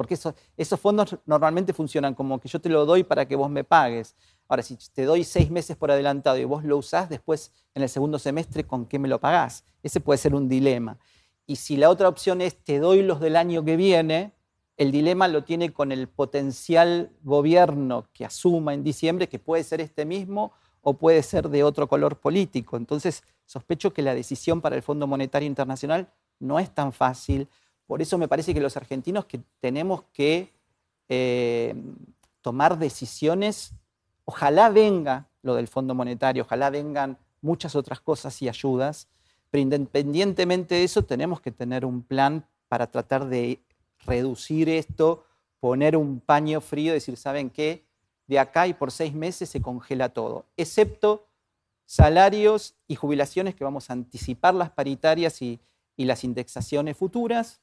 [0.01, 0.15] Porque
[0.57, 4.15] esos, fondos normalmente funcionan como que yo te lo doy para que vos me pagues.
[4.47, 7.89] Ahora, si te doy seis meses por adelantado y vos lo usás después en el
[7.89, 9.63] segundo semestre, ¿con qué me lo pagás?
[9.83, 10.97] Ese puede ser un dilema.
[11.45, 14.33] Y si la otra opción es te doy los del año que viene,
[14.75, 19.81] el dilema lo tiene con el potencial gobierno que asuma en diciembre, que puede ser
[19.81, 22.75] este mismo o puede ser de otro color político.
[22.75, 27.47] Entonces, sospecho que la decisión para el Fondo Monetario Internacional no es tan fácil.
[27.91, 30.53] Por eso me parece que los argentinos que tenemos que
[31.09, 31.75] eh,
[32.39, 33.73] tomar decisiones,
[34.23, 39.09] ojalá venga lo del Fondo Monetario, ojalá vengan muchas otras cosas y ayudas,
[39.49, 43.59] pero independientemente de eso tenemos que tener un plan para tratar de
[44.05, 45.25] reducir esto,
[45.59, 47.83] poner un paño frío, decir, ¿saben qué?
[48.25, 51.27] de acá y por seis meses se congela todo, excepto
[51.85, 55.59] salarios y jubilaciones que vamos a anticipar las paritarias y,
[55.97, 57.59] las indexaciones futuras,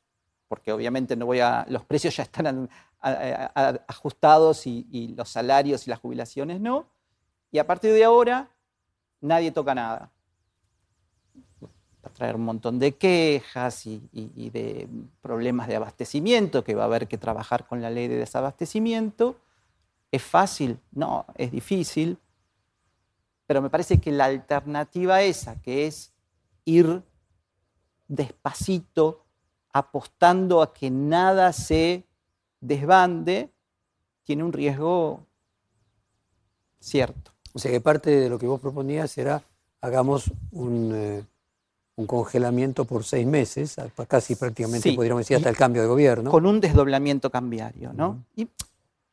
[0.48, 2.68] porque obviamente no voy a, los precios ya están
[3.00, 6.86] ajustados y, los salarios y las jubilaciones no.
[7.52, 8.50] Y a partir de ahora,
[9.20, 10.10] nadie toca nada.
[12.14, 14.00] traer un montón de quejas y,
[14.50, 14.88] de
[15.20, 19.36] problemas de abastecimiento, que va a haber que trabajar con la ley de desabastecimiento.
[20.10, 20.80] ¿Es fácil?
[20.90, 22.18] No, es difícil.
[23.46, 26.12] Pero me parece que la alternativa esa, que es
[26.64, 27.02] ir
[28.08, 29.27] despacito,
[29.72, 32.04] apostando a que nada se
[32.60, 33.50] desbande,
[34.24, 35.26] tiene un riesgo
[36.80, 37.32] cierto.
[37.52, 39.42] O sea que parte de lo que vos proponías era
[39.80, 41.24] hagamos un, eh,
[42.06, 46.30] congelamiento por seis meses, casi prácticamente podríamos decir hasta el cambio de gobierno.
[46.30, 48.24] Con un desdoblamiento cambiario, ¿no?
[48.36, 48.48] Y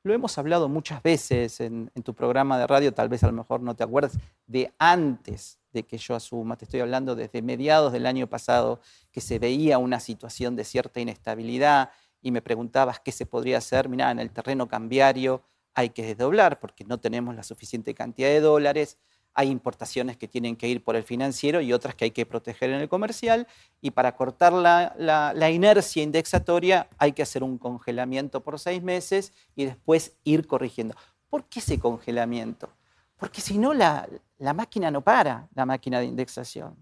[0.04, 3.34] lo hemos hablado muchas veces en, en, tu programa de radio, tal vez a lo
[3.34, 7.92] mejor no te acuerdas, de antes de que yo asuma, te estoy hablando desde mediados
[7.94, 8.80] del año pasado,
[9.12, 13.88] que se veía una situación de cierta inestabilidad y me preguntabas qué se podría hacer,
[13.90, 15.44] mirá, en el terreno cambiario
[15.76, 18.98] hay que desdoblar porque no tenemos la suficiente cantidad de dólares,
[19.36, 22.70] hay importaciones que tienen que ir por el financiero y otras que hay que proteger
[22.70, 23.48] en el comercial,
[23.82, 29.34] y para cortar la, la, inercia indexatoria hay que hacer un congelamiento por seis meses
[29.54, 30.96] y después ir corrigiendo.
[31.30, 32.70] ¿Por qué ese congelamiento?
[33.18, 34.08] Porque si no, la,
[34.38, 36.76] la máquina no para, la máquina de indexación.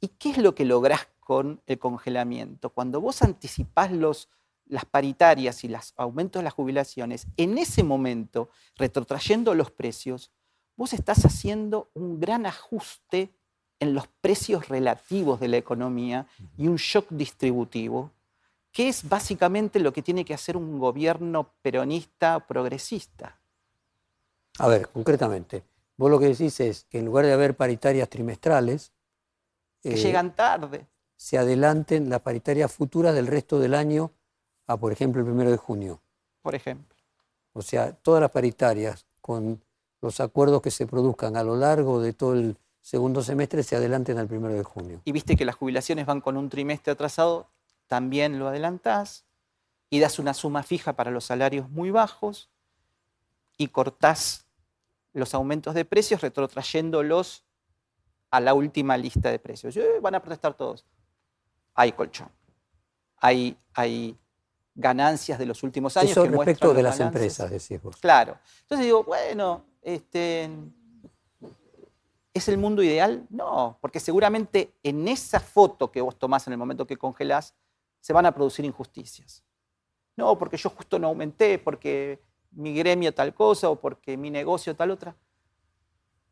[0.00, 2.70] ¿Y qué es lo que lográs con el congelamiento?
[2.70, 9.54] Cuando vos anticipás las paritarias y los aumentos de las jubilaciones, en ese momento, retrotrayendo
[9.54, 10.30] los precios,
[10.76, 13.34] vos estás haciendo un gran ajuste
[13.80, 18.10] en los precios relativos de la economía y un shock distributivo,
[18.72, 23.38] que es básicamente lo que tiene que hacer un gobierno peronista progresista.
[24.58, 25.64] A ver, concretamente,
[26.00, 28.90] vos lo que decís es que en lugar de haber paritarias trimestrales,
[29.82, 30.86] que llegan tarde.
[31.16, 34.10] Se adelanten las paritarias futuras del resto del año
[34.66, 36.00] a, por ejemplo, el primero de junio.
[36.40, 36.96] Por ejemplo.
[37.52, 39.62] O sea, todas las paritarias con
[40.00, 44.16] los acuerdos que se produzcan a lo largo de todo el segundo semestre se adelanten
[44.16, 45.02] al primero de junio.
[45.04, 47.46] Y viste que las jubilaciones van con un trimestre atrasado,
[47.88, 49.26] también lo adelantás
[49.90, 52.48] y das una suma fija para los salarios muy bajos
[53.58, 54.46] y cortás
[55.12, 57.44] los aumentos de precios retrotrayéndolos
[58.30, 59.76] a la última lista de precios.
[59.76, 60.86] Eh, van a protestar todos.
[61.74, 62.30] Hay colchón.
[63.16, 64.16] Hay, hay
[64.74, 66.12] ganancias de los últimos años.
[66.12, 67.96] Eso respecto de las empresas, decís vos.
[67.96, 68.38] Claro.
[68.62, 70.48] Entonces digo, bueno, este,
[72.32, 73.26] ¿es el mundo ideal?
[73.30, 77.54] No, porque seguramente en esa foto que vos tomás en el momento que congelás,
[78.00, 79.44] se van a producir injusticias.
[80.16, 82.22] No, porque yo justo no aumenté, porque
[82.52, 85.16] mi gremio tal cosa o porque mi negocio tal otra.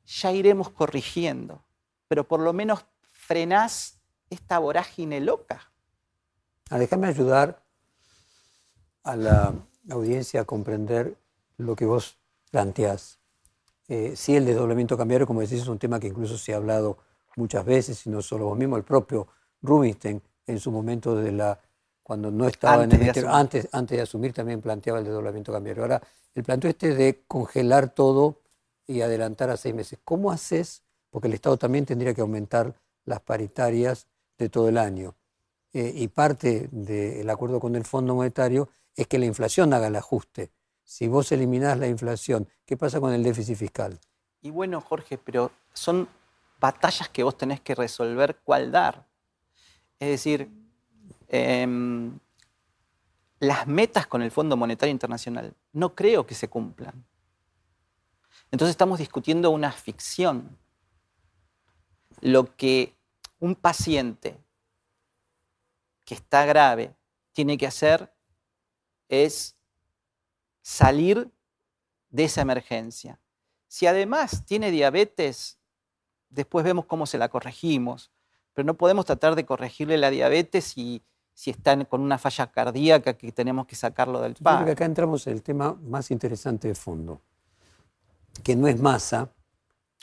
[0.07, 1.63] Ya iremos corrigiendo,
[2.09, 4.01] pero por lo menos frenás
[4.31, 5.73] esta vorágine loca.
[6.71, 7.63] Ah, déjame ayudar
[9.03, 9.55] a la
[9.91, 11.17] audiencia a comprender
[11.57, 12.19] lo que vos
[12.51, 13.19] planteás.
[13.89, 16.99] Eh, sí, el desdoblamiento cambiario, como decís, es un tema que incluso se ha hablado
[17.37, 19.29] muchas veces, y no solo vos mismo, el propio
[19.63, 21.59] Rubinstein en su momento de la
[22.09, 25.83] cuando no estaba antes en el antes, antes de asumir también planteaba el desdoblamiento cambiario.
[25.83, 26.03] Ahora,
[26.35, 28.41] el planteo este de congelar todo
[28.87, 30.83] y adelantar a seis meses, ¿cómo haces?
[31.11, 34.07] Porque el Estado también tendría que aumentar las paritarias
[34.39, 35.17] de todo el año.
[35.75, 39.97] Eh, y parte del acuerdo con el Fondo Monetario es que la inflación haga el
[39.97, 40.51] ajuste.
[40.85, 44.01] Si vos eliminás la inflación, ¿qué pasa con el déficit fiscal?
[44.41, 46.09] Y bueno, Jorge, pero son
[46.59, 49.07] batallas que vos tenés que resolver cuál dar.
[50.01, 50.68] Es decir,
[51.29, 52.19] em,
[53.41, 57.05] las metas con el Fondo Monetario Internacional no creo que se cumplan.
[58.51, 60.59] Entonces estamos discutiendo una ficción.
[62.21, 62.97] Lo que
[63.39, 64.39] un paciente
[66.05, 66.95] que está grave
[67.33, 68.13] tiene que hacer
[69.09, 69.57] es
[70.63, 71.31] salir
[72.11, 73.21] de esa emergencia.
[73.69, 75.59] Si además tiene diabetes,
[76.31, 78.11] después vemos cómo se la corregimos,
[78.55, 81.03] pero no podemos tratar de corregirle la diabetes si,
[81.39, 84.69] si está con una falla cardíaca que tenemos que sacarlo del pan.
[84.69, 87.21] acá entramos en el tema más interesante de fondo,
[88.43, 89.31] que no es masa.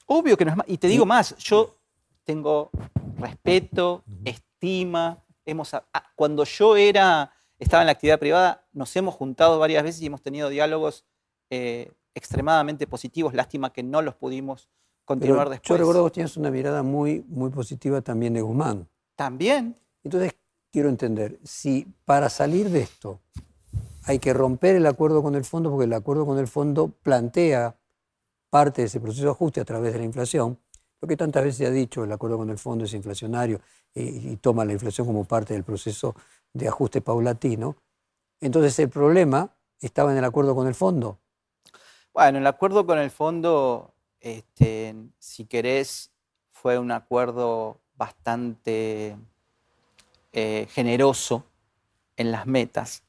[0.05, 0.71] Obvio que no es masa.
[0.71, 1.75] Y te digo más, yo
[2.23, 2.69] tengo
[3.17, 5.21] respeto, estima.
[5.45, 5.75] Hemos,
[6.15, 10.21] cuando yo era estaba en la actividad privada, nos hemos juntado varias veces y hemos
[10.21, 11.03] tenido diálogos
[11.49, 13.33] eh, extremadamente positivos.
[13.33, 14.69] Lástima que no los pudimos
[15.03, 15.67] continuar después.
[15.67, 18.87] Yo recuerdo que vos tienes una mirada muy, muy positiva también de Guzmán.
[19.17, 19.77] También.
[20.01, 20.33] Entonces,
[20.75, 23.21] quiero entender, si para salir de esto
[24.03, 27.77] hay que romper el acuerdo con el fondo, porque el acuerdo con el fondo plantea
[28.49, 30.59] parte de ese proceso de ajuste a través de la inflación,
[30.99, 33.61] lo que tantas veces se ha dicho, el acuerdo con el fondo es inflacionario
[33.93, 36.13] y toma la inflación como parte del proceso
[36.51, 37.77] de ajuste paulatino.
[38.41, 41.19] Entonces el problema estaba en el acuerdo con el fondo.
[42.13, 46.11] Bueno, el acuerdo con el fondo, este, si querés,
[46.51, 49.15] fue un acuerdo bastante
[50.37, 51.45] eh, generoso
[52.17, 53.03] en las metas.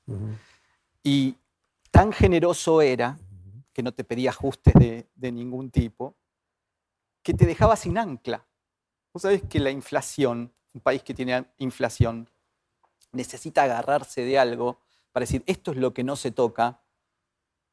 [1.02, 1.34] Y
[1.90, 3.18] tan generoso era
[3.72, 6.14] que no te pedía ajustes de, de, ningún tipo,
[7.24, 8.46] que te dejaba sin ancla.
[9.12, 12.30] Vos sabés que la inflación, un país que tiene inflación,
[13.10, 14.78] necesita agarrarse de algo
[15.10, 16.80] para decir, esto es lo que no se toca,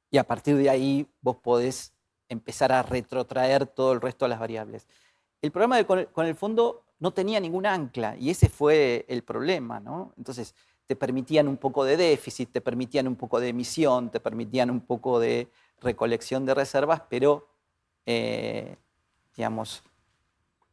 [0.09, 1.93] y a partir de ahí vos podés
[2.27, 4.87] empezar a retrotraer todo el resto de las variables.
[5.43, 9.05] El problema de, con, el, con, el, fondo no tenía ningún ancla y ese fue
[9.09, 10.13] el problema, ¿no?
[10.17, 10.55] Entonces,
[10.87, 14.79] te permitían un poco de déficit, te permitían un poco de emisión, te permitían un
[14.79, 15.49] poco de
[15.81, 17.49] recolección de reservas, pero,
[18.05, 18.77] eh,
[19.35, 19.83] digamos,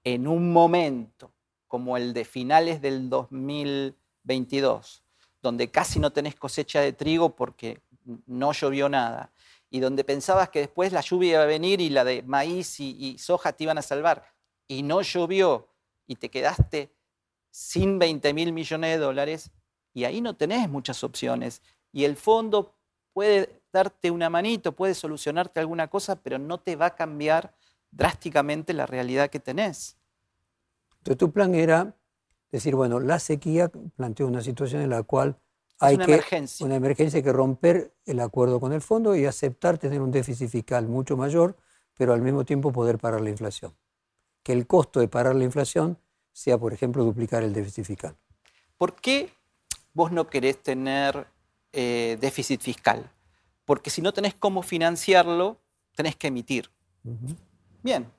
[0.05, 1.33] en un momento
[1.67, 5.03] como el de finales del 2022,
[5.43, 7.81] donde casi no tenés cosecha de trigo porque
[8.27, 9.33] no llovió nada,
[9.69, 12.91] y donde pensabas que después la lluvia iba a venir y la de maíz y,
[13.05, 14.33] y soja te iban a salvar,
[14.69, 15.67] y no llovió,
[16.11, 16.91] y te quedaste
[17.53, 19.53] sin 20 mil millones de dólares,
[19.95, 21.63] y ahí no tenés muchas opciones.
[21.93, 22.75] Y el fondo
[23.13, 27.55] puede darte una manito, puede solucionarte alguna cosa, pero no te va a cambiar
[27.93, 29.99] drásticamente la realidad que tenés.
[30.99, 31.95] Entonces tu plan era
[32.51, 35.39] decir, bueno, la sequía planteó una situación en la cual
[35.79, 36.67] hay una que emergencia.
[36.67, 40.51] una emergencia hay que romper el acuerdo con el fondo y aceptar tener un déficit
[40.51, 41.57] fiscal mucho mayor,
[41.97, 43.73] pero al mismo tiempo poder parar la inflación.
[44.43, 45.99] Que el costo de parar la inflación
[46.33, 48.17] sea, por ejemplo, duplicar el déficit fiscal.
[48.79, 49.31] ¿Por qué
[49.93, 51.27] vos no querés tener
[51.73, 53.11] eh, déficit fiscal?
[53.65, 55.59] Porque si no tenés cómo financiarlo,
[55.95, 56.71] tenés que emitir.
[57.05, 57.37] Uh -huh.
[57.83, 58.11] Bien,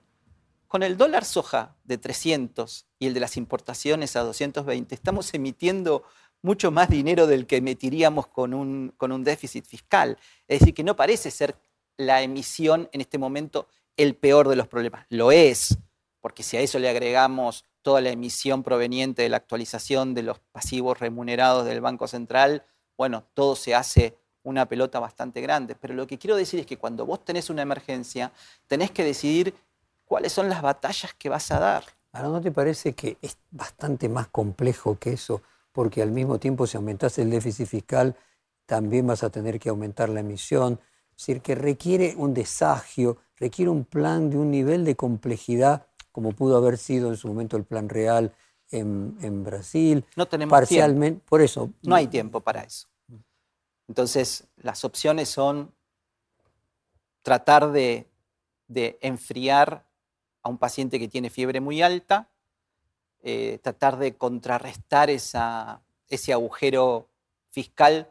[0.67, 6.03] con el dólar soja de 300 y el de las importaciones a 220, estamos emitiendo
[6.41, 10.17] mucho más dinero del que emitiríamos con un, con un déficit fiscal.
[10.47, 11.55] Es decir, que no parece ser
[11.97, 13.67] la emisión en este momento
[13.97, 15.05] el peor de los problemas.
[15.09, 15.77] Lo es,
[16.21, 20.39] porque si a eso le agregamos toda la emisión proveniente de la actualización de los
[20.39, 22.63] pasivos remunerados del Banco Central,
[22.97, 25.75] bueno, todo se hace una pelota bastante grande.
[25.75, 28.31] Pero lo que quiero decir es que cuando vos tenés una emergencia,
[28.67, 29.55] tenés que decidir
[30.05, 31.83] cuáles son las batallas que vas a dar.
[32.11, 35.41] Ahora, ¿no te parece que es bastante más complejo que eso?
[35.71, 38.15] Porque al mismo tiempo, si aumentas el déficit fiscal,
[38.65, 40.79] también vas a tener que aumentar la emisión.
[41.11, 46.31] Es decir, que requiere un desagio, requiere un plan de un nivel de complejidad como
[46.33, 48.33] pudo haber sido en su momento el plan real
[48.71, 50.05] en, en Brasil.
[50.15, 51.29] No tenemos parcialmente, tiempo.
[51.29, 51.69] por eso.
[51.83, 52.87] No hay tiempo para eso.
[53.87, 55.73] Entonces, las opciones son
[57.21, 58.07] tratar de,
[58.67, 59.85] de enfriar
[60.43, 62.29] a un paciente que tiene fiebre muy alta,
[63.21, 67.07] eh, tratar de contrarrestar esa, ese agujero
[67.49, 68.09] fiscal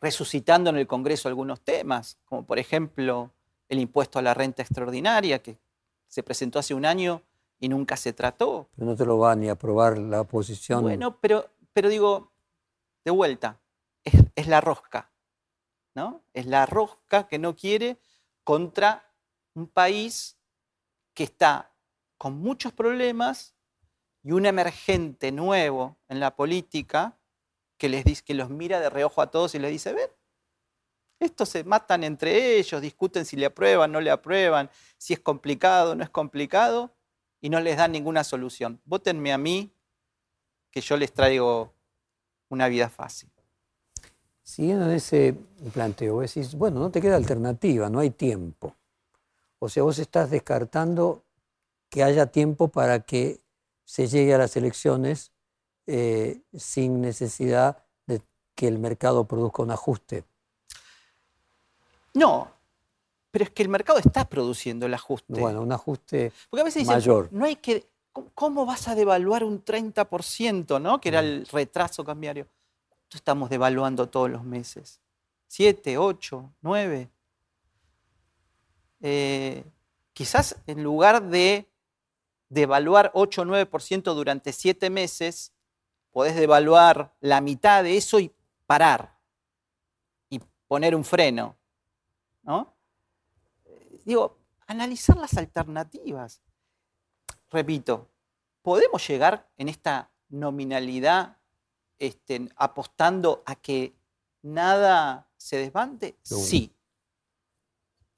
[0.00, 3.30] resucitando en el Congreso algunos temas, como por ejemplo
[3.68, 5.58] el impuesto a la renta extraordinaria, que
[6.06, 7.22] se presentó hace un año
[7.58, 8.68] y nunca se trató.
[8.76, 10.82] Pero no te lo va ni a aprobar la oposición.
[10.82, 12.32] Bueno, pero, pero digo,
[13.04, 13.60] de vuelta,
[14.04, 15.10] es, es, la rosca,
[15.94, 16.22] ¿no?
[16.34, 17.98] Es la rosca que no quiere
[18.44, 19.12] contra
[19.54, 20.38] un país
[21.14, 21.72] que está
[22.18, 23.54] con muchos problemas
[24.22, 27.18] y un emergente nuevo en la política
[27.78, 30.10] que, les dice, que los mira de reojo a todos y les dice, ven,
[31.18, 35.94] estos se matan entre ellos, discuten si le aprueban, no le aprueban, si es complicado,
[35.94, 36.90] no es complicado,
[37.40, 38.80] y no les dan ninguna solución.
[38.84, 39.72] Vótenme a mí,
[40.70, 41.72] que yo les traigo
[42.48, 43.30] una vida fácil.
[44.42, 45.34] Siguiendo en ese
[45.72, 48.76] planteo, vos decís, bueno, no te queda alternativa, no hay tiempo.
[49.58, 51.24] O sea, vos estás descartando
[51.88, 53.40] que haya tiempo para que
[53.84, 55.32] se llegue a las elecciones
[55.86, 58.20] eh, sin necesidad de
[58.54, 60.24] que el mercado produzca un ajuste.
[62.16, 62.50] No,
[63.30, 65.38] pero es que el mercado está produciendo el ajuste.
[65.38, 67.28] Bueno, un ajuste Porque a veces dicen, mayor.
[67.30, 67.86] no hay que,
[68.34, 70.98] ¿cómo vas a devaluar un 30%, ¿no?
[70.98, 72.48] que era el retraso cambiario?
[72.88, 75.02] ¿Cuánto estamos devaluando todos los meses?
[75.46, 77.10] ¿Siete, ocho, nueve?
[79.00, 79.62] Eh,
[80.14, 81.68] quizás en lugar de
[82.48, 85.52] devaluar 8 o 9% durante siete meses,
[86.10, 88.32] podés devaluar la mitad de eso y
[88.64, 89.18] parar
[90.30, 91.54] y poner un freno.
[92.46, 92.74] ¿No?
[94.04, 96.40] Digo, analizar las alternativas.
[97.50, 98.08] Repito,
[98.62, 101.38] ¿podemos llegar en esta nominalidad
[101.98, 103.94] este, apostando a que
[104.42, 106.16] nada se desbande?
[106.22, 106.72] Sí.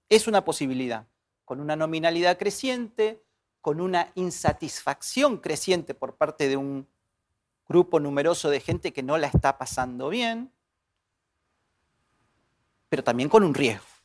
[0.09, 1.07] Es una posibilidad.
[1.45, 3.23] Con una nominalidad creciente,
[3.63, 6.87] con una insatisfacción creciente por parte de un
[7.67, 10.53] grupo numeroso de gente que no la está pasando bien,
[12.89, 13.98] pero también con un riesgo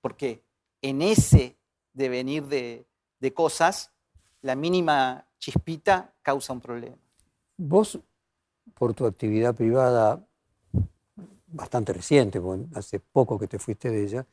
[0.00, 0.42] porque
[0.82, 1.56] en ese
[1.92, 2.86] devenir de,
[3.34, 3.90] cosas,
[4.42, 6.96] la mínima chispita causa un problema.
[7.56, 7.98] Vos,
[8.74, 10.24] por tu actividad privada
[11.48, 12.40] bastante reciente,
[12.74, 14.26] hace poco que te fuiste de ella,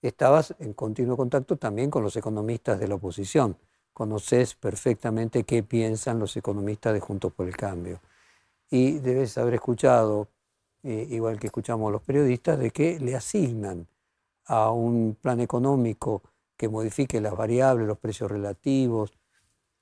[0.00, 3.56] estabas en continuo contacto también con los economistas de la oposición.
[3.92, 8.00] Conoces perfectamente qué piensan los economistas de Juntos por el Cambio.
[8.70, 10.28] Y debes haber escuchado,
[10.82, 13.86] eh, igual que escuchamos los periodistas, de que le asignan
[14.46, 16.22] a un plan económico
[16.56, 19.12] que modifique las variables, los precios relativos,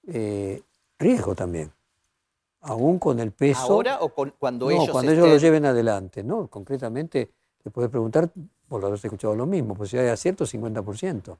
[0.06, 0.62] eh,
[0.98, 1.72] riesgo también.
[2.62, 3.72] Aún con el peso.
[3.72, 4.90] ¿Ahora o cuando ellos.?
[4.90, 6.48] Cuando ellos lo lleven adelante, ¿no?
[6.48, 7.30] Concretamente,
[7.62, 8.30] te puedes preguntar,
[8.68, 11.38] por lo haber escuchado lo mismo, pues si hay acierto, 50%.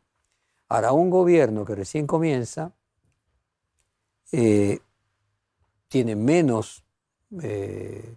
[0.68, 2.73] Ahora, un gobierno que recién comienza
[4.33, 4.81] eh,
[5.89, 6.85] tiene menos.
[7.43, 8.16] Eh,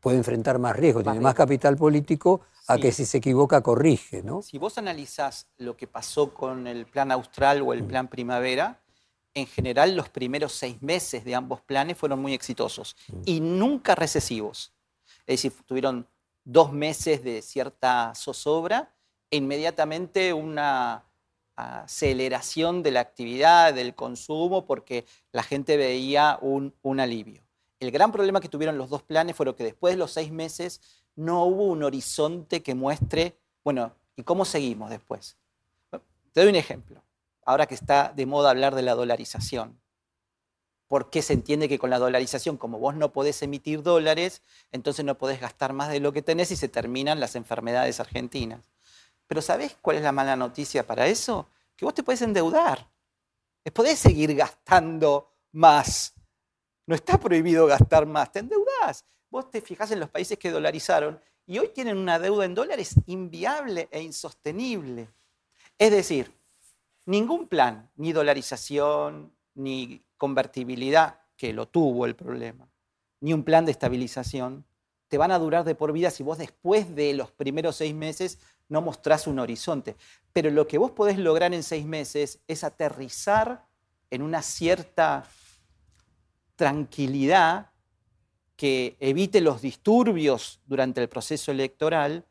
[0.00, 2.40] puede enfrentar más riesgo, tiene más capital político
[2.70, 4.42] a que si se equivoca corrige, ¿no?
[4.42, 7.88] Si vos analizás lo que pasó con el plan austral o el mm.
[7.88, 8.80] plan primavera,
[9.34, 13.22] en general los primeros seis meses de ambos planes fueron muy exitosos mm.
[13.24, 14.72] y nunca recesivos.
[15.26, 16.06] Es decir, tuvieron
[16.44, 18.94] dos meses de cierta zozobra
[19.30, 21.04] e inmediatamente una
[21.56, 27.42] aceleración de la actividad, del consumo, porque la gente veía un, un alivio.
[27.80, 30.80] El gran problema que tuvieron los dos planes fue que después de los seis meses
[31.16, 35.36] no hubo un horizonte que muestre, bueno, ¿y cómo seguimos después?
[36.32, 37.02] te doy un ejemplo
[37.44, 39.80] ahora que está de moda hablar de la dolarización.
[40.86, 44.42] Porque se entiende que con la dolarización, como vos no podés emitir dólares,
[44.72, 48.70] entonces no podés gastar más de lo que tenés y se terminan las enfermedades argentinas.
[49.26, 51.48] Pero ¿sabés cuál es la mala noticia para eso?
[51.76, 52.88] Que vos te podés endeudar.
[53.72, 56.14] Podés seguir gastando más.
[56.86, 59.04] No está prohibido gastar más, te endeudás.
[59.30, 62.94] Vos te fijás en los países que dolarizaron y hoy tienen una deuda en dólares
[63.06, 65.08] inviable e insostenible.
[65.78, 66.32] Es decir,
[67.10, 72.68] Ningún plan, ni dolarización, ni convertibilidad, que lo tuvo el problema,
[73.20, 74.64] ni un plan de estabilización,
[75.08, 78.38] te van a durar de por vida si vos después de los primeros seis meses
[78.68, 79.96] no mostrás un horizonte.
[80.32, 83.66] Pero lo que vos podés lograr en seis meses es aterrizar
[84.10, 85.24] en una cierta
[86.54, 87.69] tranquilidad
[88.60, 92.26] que evite los disturbios durante el proceso electoral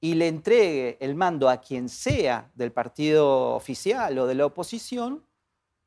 [0.00, 5.24] y le entregue el mando a quien sea del partido oficial o de la oposición,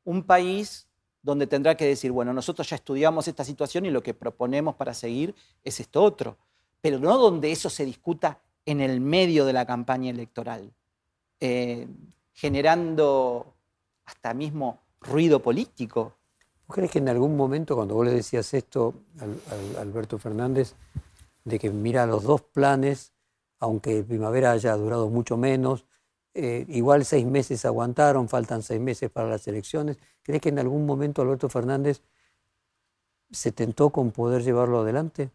[0.04, 0.88] un país
[1.22, 4.92] donde tendrá que decir, bueno, nosotros ya estudiamos esta situación y lo que proponemos para
[4.92, 5.34] seguir
[5.64, 6.36] es esto otro,
[6.82, 10.70] pero no donde eso se discuta en el medio de la campaña electoral,
[11.40, 11.88] eh,
[12.34, 13.54] generando
[14.04, 16.17] hasta mismo ruido político.
[16.68, 20.74] ¿Vos crees que en algún momento, cuando vos le decías esto a Alberto Fernández,
[21.44, 23.12] de que mira los dos planes,
[23.58, 25.86] aunque primavera haya durado mucho menos.
[26.34, 29.96] Eh, igual seis meses aguantaron, faltan seis meses para las elecciones.
[30.22, 32.02] ¿Crees que en algún momento Alberto Fernández
[33.30, 35.30] se tentó con poder llevarlo adelante?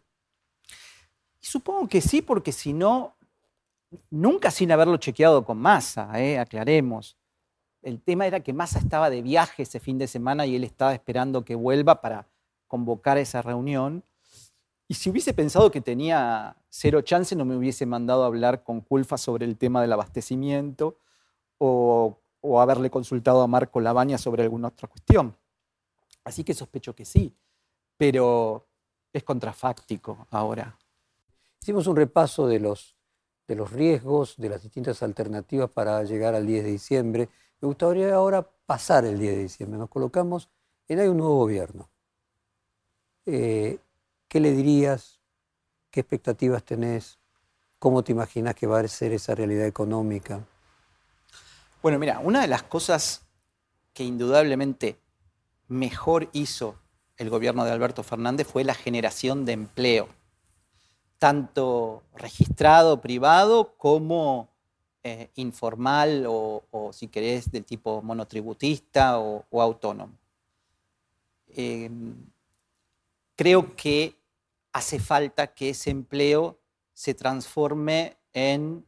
[1.40, 3.16] Supongo que sí, porque si no,
[4.08, 7.18] nunca sin haberlo chequeado con Massa, eh, aclaremos.
[7.84, 10.94] El tema era que Massa estaba de viaje ese fin de semana y él estaba
[10.94, 12.26] esperando que vuelva para
[12.66, 14.02] convocar esa reunión.
[14.88, 18.80] Y si hubiese pensado que tenía cero chance, no me hubiese mandado a hablar con
[18.80, 20.96] Culfa sobre el tema del abastecimiento
[21.58, 22.18] o,
[22.58, 25.36] haberle consultado a Marco Labaña sobre alguna otra cuestión.
[26.24, 27.34] Así que sospecho que sí,
[27.98, 28.66] pero
[29.12, 30.78] es contrafáctico ahora.
[31.60, 32.96] Hicimos un repaso de los,
[33.46, 37.28] de los riesgos, de las distintas alternativas para llegar al 10 de diciembre.
[37.64, 39.78] Me gustaría ahora pasar el 10 de diciembre.
[39.78, 40.50] Nos colocamos
[40.86, 41.88] en hay un nuevo gobierno.
[43.24, 43.78] Eh,
[44.28, 45.18] ¿Qué le dirías?
[45.90, 47.18] ¿Qué expectativas tenés?
[47.78, 50.44] ¿Cómo te imaginas que va a ser esa realidad económica?
[51.80, 53.22] Bueno, mira, una de las cosas
[53.94, 54.98] que indudablemente
[55.68, 56.74] mejor hizo
[57.16, 60.08] el gobierno de Alberto Fernández fue la generación de empleo,
[61.18, 64.53] tanto registrado, privado, como
[65.06, 70.14] eh, informal o, si querés, del tipo monotributista o, autónomo.
[71.48, 71.90] Eh,
[73.36, 74.16] creo que
[74.72, 76.58] hace falta que ese empleo
[76.94, 78.82] se transforme en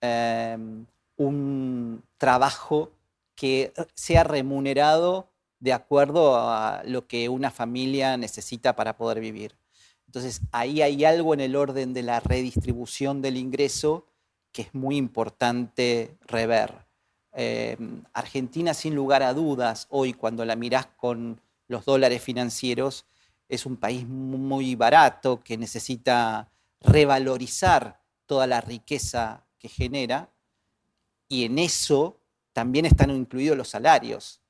[0.00, 0.86] em,
[1.16, 2.92] un trabajo
[3.34, 9.56] que sea remunerado de acuerdo a lo que una familia necesita para poder vivir.
[10.06, 14.06] Entonces, ahí hay algo en el orden de la redistribución del ingreso
[14.56, 16.86] que es muy importante rever.
[17.32, 23.04] Em, Argentina, sin lugar a dudas, hoy cuando la mirás con los dólares financieros,
[23.50, 26.50] es un país muy barato que necesita
[26.80, 30.30] revalorizar toda la riqueza que genera
[31.28, 32.18] y en eso
[32.54, 34.40] también están incluidos los salarios.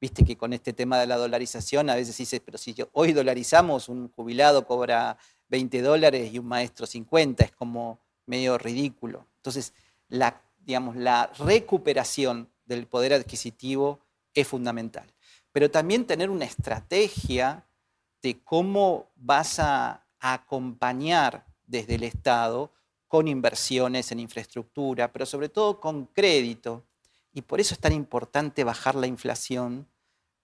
[0.00, 3.88] Viste que con este tema de la dolarización a veces dices, pero si hoy dolarizamos,
[3.88, 5.18] un jubilado cobra
[5.48, 9.26] 20 dólares y un maestro 50, es como medio ridículo.
[9.36, 9.72] Entonces,
[10.08, 14.00] la, digamos, la recuperación del poder adquisitivo
[14.34, 15.06] es fundamental.
[15.52, 17.66] Pero también tener una estrategia
[18.22, 22.72] de cómo vas a acompañar desde el Estado
[23.08, 26.84] con inversiones en infraestructura, pero sobre todo con crédito.
[27.32, 29.86] Y por eso es tan importante bajar la inflación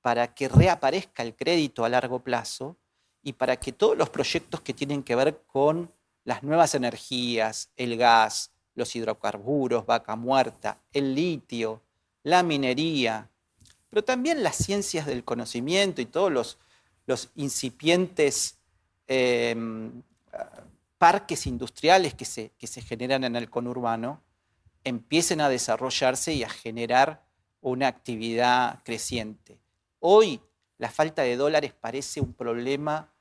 [0.01, 2.77] para que reaparezca el crédito a largo plazo
[3.23, 5.93] y para que todos los proyectos que tienen que ver con
[6.25, 11.83] las nuevas energías, el gas, los hidrocarburos, vaca muerta, el litio,
[12.23, 13.29] la minería,
[13.91, 16.59] pero también las ciencias del conocimiento y todos los,
[17.07, 18.57] los incipientes
[19.07, 20.03] em,
[20.99, 24.23] parques industriales que se, que se generan en el conurbano
[24.85, 27.25] empiecen a desarrollarse y a generar
[27.61, 29.59] una actividad creciente.
[30.01, 30.41] Hoy
[30.79, 33.13] la falta de dólares parece un problema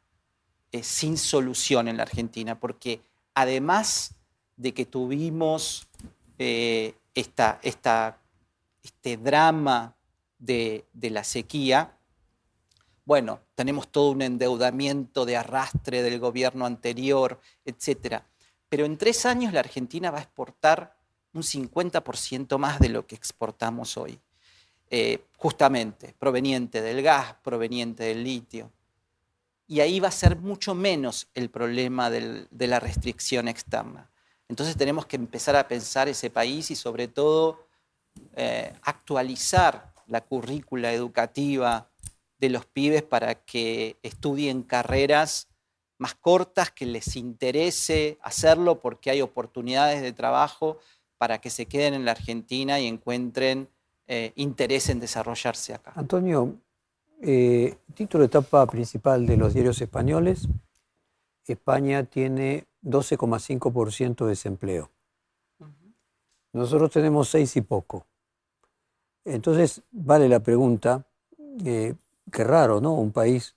[0.71, 3.01] eh, sin solución en la Argentina, porque
[3.33, 4.15] además
[4.55, 5.87] de que tuvimos
[6.37, 9.95] eh, esta, este drama
[10.37, 11.97] de, la sequía,
[13.05, 18.21] bueno, tenemos todo un endeudamiento de arrastre del gobierno anterior, etc.
[18.69, 20.95] Pero en tres años la Argentina va a exportar
[21.33, 24.19] un 50% más de lo que exportamos hoy,
[24.89, 28.71] eh, justamente proveniente del gas, proveniente del litio.
[29.71, 34.11] Y ahí va a ser mucho menos el problema de la restricción externa.
[34.49, 37.67] Entonces tenemos que empezar a pensar ese país y sobre todo
[38.35, 41.89] eh, actualizar la currícula educativa
[42.37, 45.47] de los pibes para que estudien carreras
[45.97, 50.79] más cortas, que les interese hacerlo porque hay oportunidades de trabajo
[51.17, 53.69] para que se queden en la Argentina y encuentren
[54.05, 55.93] eh, interés en desarrollarse acá.
[55.95, 56.57] Antonio,
[57.21, 60.47] eh, título de etapa principal de los diarios españoles,
[61.45, 64.89] España tiene 12,5% de desempleo.
[66.53, 68.05] Nosotros tenemos 6 y poco.
[69.23, 71.05] Entonces, vale la pregunta,
[71.63, 71.93] eh,
[72.31, 72.93] qué raro, ¿no?
[72.93, 73.55] Un país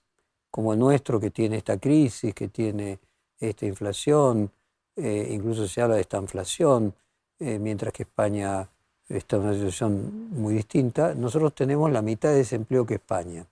[0.51, 2.99] como el nuestro que tiene esta crisis, que tiene
[3.39, 4.51] esta inflación,
[4.95, 6.93] eh, incluso se habla de esta inflación,
[7.37, 8.69] mientras que España
[9.09, 13.45] está en una situación muy distinta, nosotros tenemos la mitad de desempleo que España.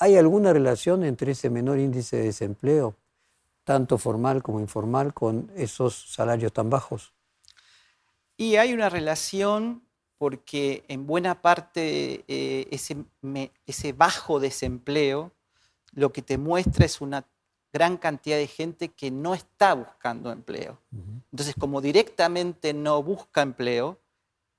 [0.00, 2.94] ¿Hay alguna relación entre ese menor índice de desempleo,
[3.64, 7.12] tanto formal como informal, con esos salarios tan bajos?
[8.36, 9.82] Y hay una relación
[10.16, 15.32] porque en buena parte eh, ese, bajo desempleo
[15.92, 17.26] lo que te muestra es una
[17.72, 20.80] gran cantidad de gente que no está buscando empleo.
[21.32, 23.98] Entonces, como directamente no busca empleo,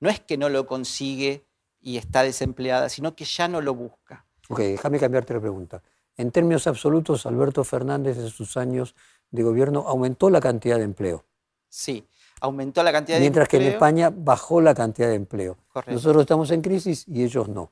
[0.00, 1.44] no es que no lo consigue
[1.80, 4.26] y está desempleada, sino que ya no lo busca.
[4.50, 5.82] Ok, déjame cambiarte la pregunta.
[6.16, 8.96] En términos absolutos, Alberto Fernández en sus años
[9.30, 11.24] de gobierno aumentó la cantidad de empleo.
[11.68, 12.04] Sí,
[12.40, 15.56] aumentó la cantidad de Mientras que en España bajó la cantidad de empleo.
[15.86, 17.70] Nosotros estamos en crisis y ellos no.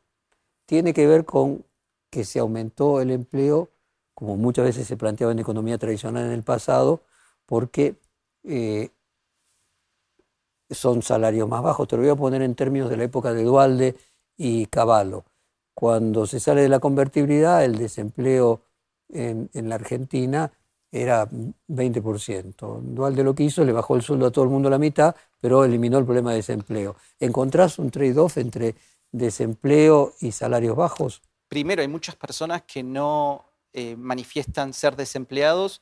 [0.67, 1.65] Tiene que ver con
[2.11, 3.71] que se aumentó el empleo,
[4.15, 7.03] como muchas veces se planteaba en economía tradicional en el pasado,
[7.45, 7.97] porque
[8.45, 8.91] eh,
[10.71, 11.89] son salarios más bajos.
[11.89, 13.97] Te lo voy a poner en términos de la época de Dualde
[14.37, 15.25] y Cavallo.
[15.79, 18.63] Cuando se sale de la convertibilidad, el desempleo
[19.11, 20.51] en la Argentina
[20.91, 21.29] era
[21.69, 22.81] 20%.
[22.83, 25.15] Dualde lo que hizo, le bajó el sueldo a todo el mundo a la mitad,
[25.41, 26.97] pero eliminó el problema de desempleo.
[27.21, 28.75] ¿Encontrás un trade-off entre
[29.13, 31.23] desempleo y salarios bajos?
[31.49, 35.81] Primero, hay muchas personas que no eh, manifiestan ser desempleados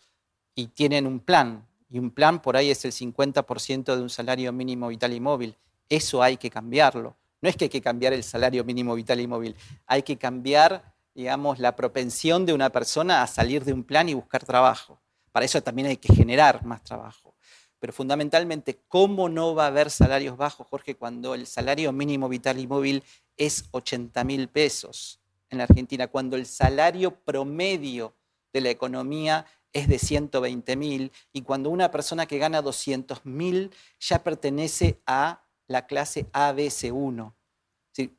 [0.54, 1.66] y tienen un plan.
[1.88, 5.56] Y un plan por ahí es el 50% de un salario mínimo vital y móvil.
[5.88, 7.16] Eso hay que cambiarlo.
[7.40, 9.56] No es que hay que cambiar el salario mínimo vital y móvil,
[9.86, 14.12] hay que cambiar digamos, la propensión de una persona a salir de un plan y
[14.12, 15.00] buscar trabajo.
[15.32, 17.34] Para eso también hay que generar más trabajo.
[17.78, 22.58] Pero fundamentalmente, ¿cómo no va a haber salarios bajos, Jorge, cuando el salario mínimo vital
[22.58, 23.02] y móvil
[23.34, 28.14] es 80 mil pesos en la Argentina, cuando el salario promedio
[28.52, 33.70] de la economía es de 120 mil y cuando una persona que gana 200 mil
[33.98, 37.32] ya pertenece a la clase ABC1?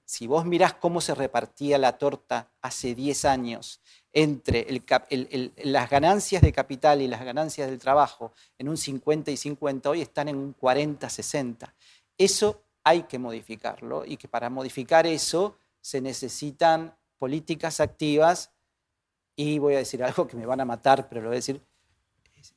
[0.06, 3.80] Si, vos mirás cómo se repartía la torta hace 10 años
[4.12, 4.66] entre
[5.58, 10.02] las ganancias de capital y las ganancias del trabajo en un 50 y 50, hoy
[10.02, 11.72] están en un 40-60.
[12.18, 18.52] Eso hay que modificarlo y que para modificar eso se necesitan políticas activas
[19.36, 21.62] y voy a decir algo que me van a matar, pero lo voy a decir,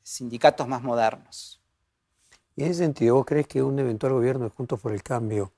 [0.03, 1.59] sindicatos más modernos.
[2.57, 5.53] Y en ese sentido, ¿vos crees que un eventual gobierno de Juntos por el Cambio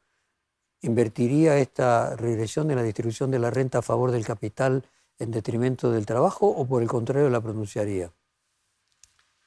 [0.82, 4.84] ¿invertiría esta regresión de la distribución de la renta a favor del capital
[5.18, 8.12] en detrimento del trabajo o por el contrario la pronunciaría?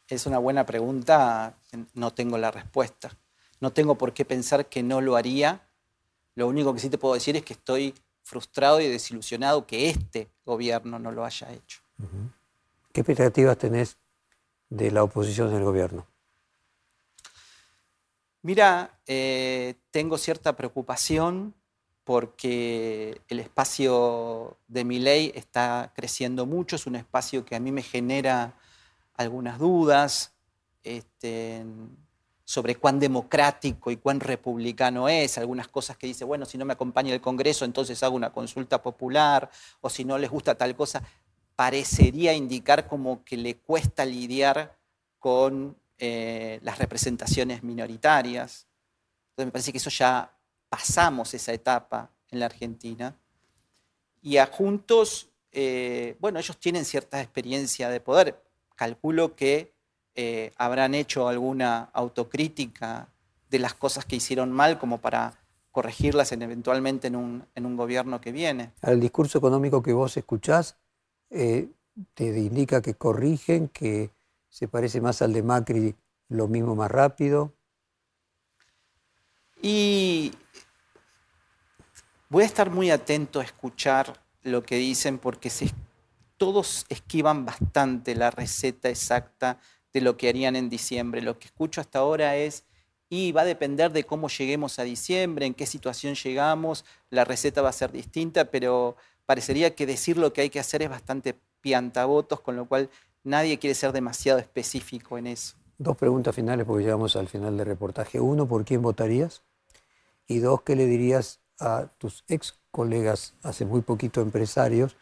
[0.07, 1.57] Es una buena pregunta,
[1.93, 3.17] no tengo la respuesta.
[3.59, 5.67] No tengo por qué pensar que no lo haría.
[6.35, 7.93] Lo único que sí te puedo decir es que estoy
[8.23, 11.81] frustrado y desilusionado que este gobierno no lo haya hecho.
[12.91, 13.97] ¿Qué expectativas tenés
[14.69, 16.05] de la oposición del gobierno?
[18.45, 21.55] Mira, eh, tengo cierta preocupación
[22.03, 27.71] porque el espacio de mi ley está creciendo mucho, es un espacio que a mí
[27.71, 28.53] me genera
[29.15, 30.31] algunas dudas.
[30.83, 31.65] Este,
[32.43, 36.73] sobre cuán democrático y cuán republicano es, algunas cosas que dice, bueno, si no me
[36.73, 39.49] acompaña el Congreso, entonces hago una consulta popular,
[39.81, 41.01] o si no les gusta tal cosa,
[41.55, 44.77] parecería indicar como que le cuesta lidiar
[45.17, 48.67] con eh, las representaciones minoritarias.
[49.37, 50.31] Me parece que eso ya
[50.69, 53.15] pasamos esa etapa en la Argentina.
[54.21, 58.43] Y a Juntos, eh, bueno, ellos tienen cierta experiencia de poder.
[58.75, 59.73] Calculo que
[60.15, 63.09] eh, habrán hecho alguna autocrítica
[63.49, 68.71] de las cosas que hicieron mal como para corregirlas eventualmente en un, gobierno que viene.
[68.81, 70.77] El discurso económico que vos escuchás
[71.29, 71.69] eh,
[72.13, 74.11] te indica que corrigen, que
[74.55, 75.95] se parece más al de Macri,
[76.29, 77.53] lo mismo más rápido.
[79.61, 80.31] Y
[82.29, 85.51] voy a estar muy atento a escuchar lo que dicen porque
[86.37, 89.59] todos esquivan bastante la receta exacta
[89.91, 91.21] de lo que harían en diciembre.
[91.21, 92.63] Lo que escucho hasta ahora es,
[93.09, 97.61] y va a depender de cómo lleguemos a diciembre, en qué situación llegamos, la receta
[97.61, 98.95] va a ser distinta, pero
[99.25, 102.89] parecería que decir lo que hay que hacer es bastante piantavotos, con lo cual
[103.25, 105.55] nadie quiere ser demasiado específico en eso.
[105.77, 108.21] Dos preguntas finales porque llegamos al final del reportaje.
[108.21, 109.41] Uno, ¿por quién votarías?
[110.27, 114.95] Y dos, ¿qué le dirías a tus ex colegas, hace muy poquito empresarios,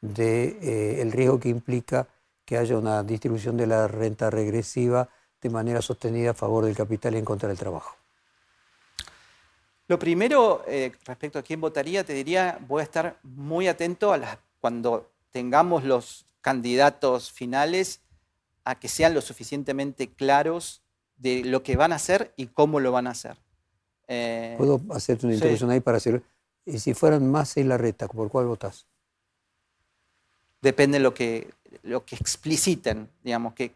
[0.00, 2.08] de eh, el riesgo que implica
[2.44, 5.08] que haya una distribución de la renta regresiva
[5.40, 7.96] de manera sostenida a favor del capital y en contra del trabajo.
[9.86, 14.38] Lo primero, eh, respecto a quién votaría, te diría, voy a estar muy atento a
[14.60, 18.00] cuando tengamos los candidatos finales,
[18.64, 20.82] a que sean lo suficientemente claros
[21.16, 23.36] de lo que van a hacer y cómo lo van a hacer.
[24.08, 26.22] Eh, ¿Puedo hacerte una introducción ahí para hacer...
[26.66, 28.86] Y si fueran más y la reta, ¿por cuál votas?
[30.60, 31.50] Depende de lo que,
[31.82, 33.72] lo que expliciten, digamos, que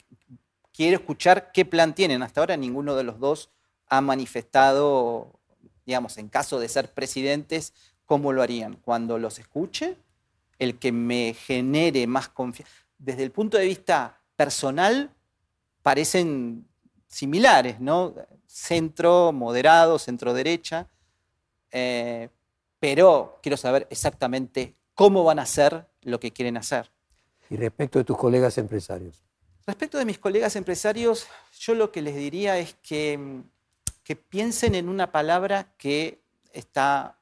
[0.72, 2.22] quiero escuchar qué plan tienen.
[2.22, 3.50] Hasta ahora ninguno de los dos
[3.88, 5.32] ha manifestado,
[5.86, 7.72] digamos, en caso de ser presidentes,
[8.04, 8.74] cómo lo harían.
[8.76, 9.96] Cuando los escuche,
[10.58, 12.74] el que me genere más confianza.
[12.98, 15.10] Desde el punto de vista personal,
[15.82, 16.66] parecen
[17.08, 18.14] similares, ¿no?
[18.46, 20.88] Centro, moderado, centro derecha,
[21.70, 22.28] eh,
[22.78, 26.90] pero quiero saber exactamente cómo van a hacer lo que quieren hacer.
[27.50, 29.24] Y respecto de tus colegas empresarios.
[29.66, 31.26] Respecto de mis colegas empresarios,
[31.58, 33.42] yo lo que les diría es que,
[34.02, 36.20] que piensen en una palabra que
[36.52, 37.18] está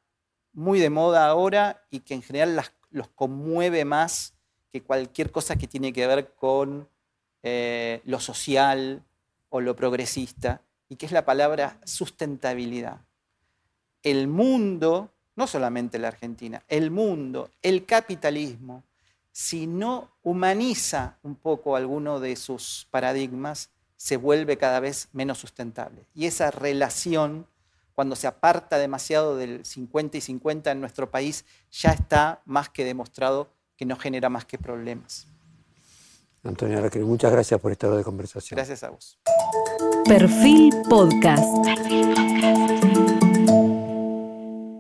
[0.53, 2.57] muy de moda ahora y que en general
[2.93, 4.35] los conmueve más
[4.71, 6.89] que cualquier cosa que tiene que ver con
[7.43, 9.03] eh, lo social
[9.51, 13.01] o lo progresista, y que es la palabra sustentabilidad.
[14.03, 18.83] El mundo, no solamente la Argentina, el mundo, el capitalismo,
[19.31, 26.05] si no humaniza un poco alguno de sus paradigmas, se vuelve cada vez menos sustentable.
[26.15, 27.47] Y esa relación,
[27.95, 32.85] cuando se aparta demasiado del 50 y 50 en nuestro país, ya está más que
[32.85, 35.27] demostrado que no genera más que problemas.
[36.45, 38.57] Antonio Araquel, muchas gracias por esta hora de conversación.
[38.57, 39.19] Gracias a vos.
[40.05, 41.43] Perfil Podcast.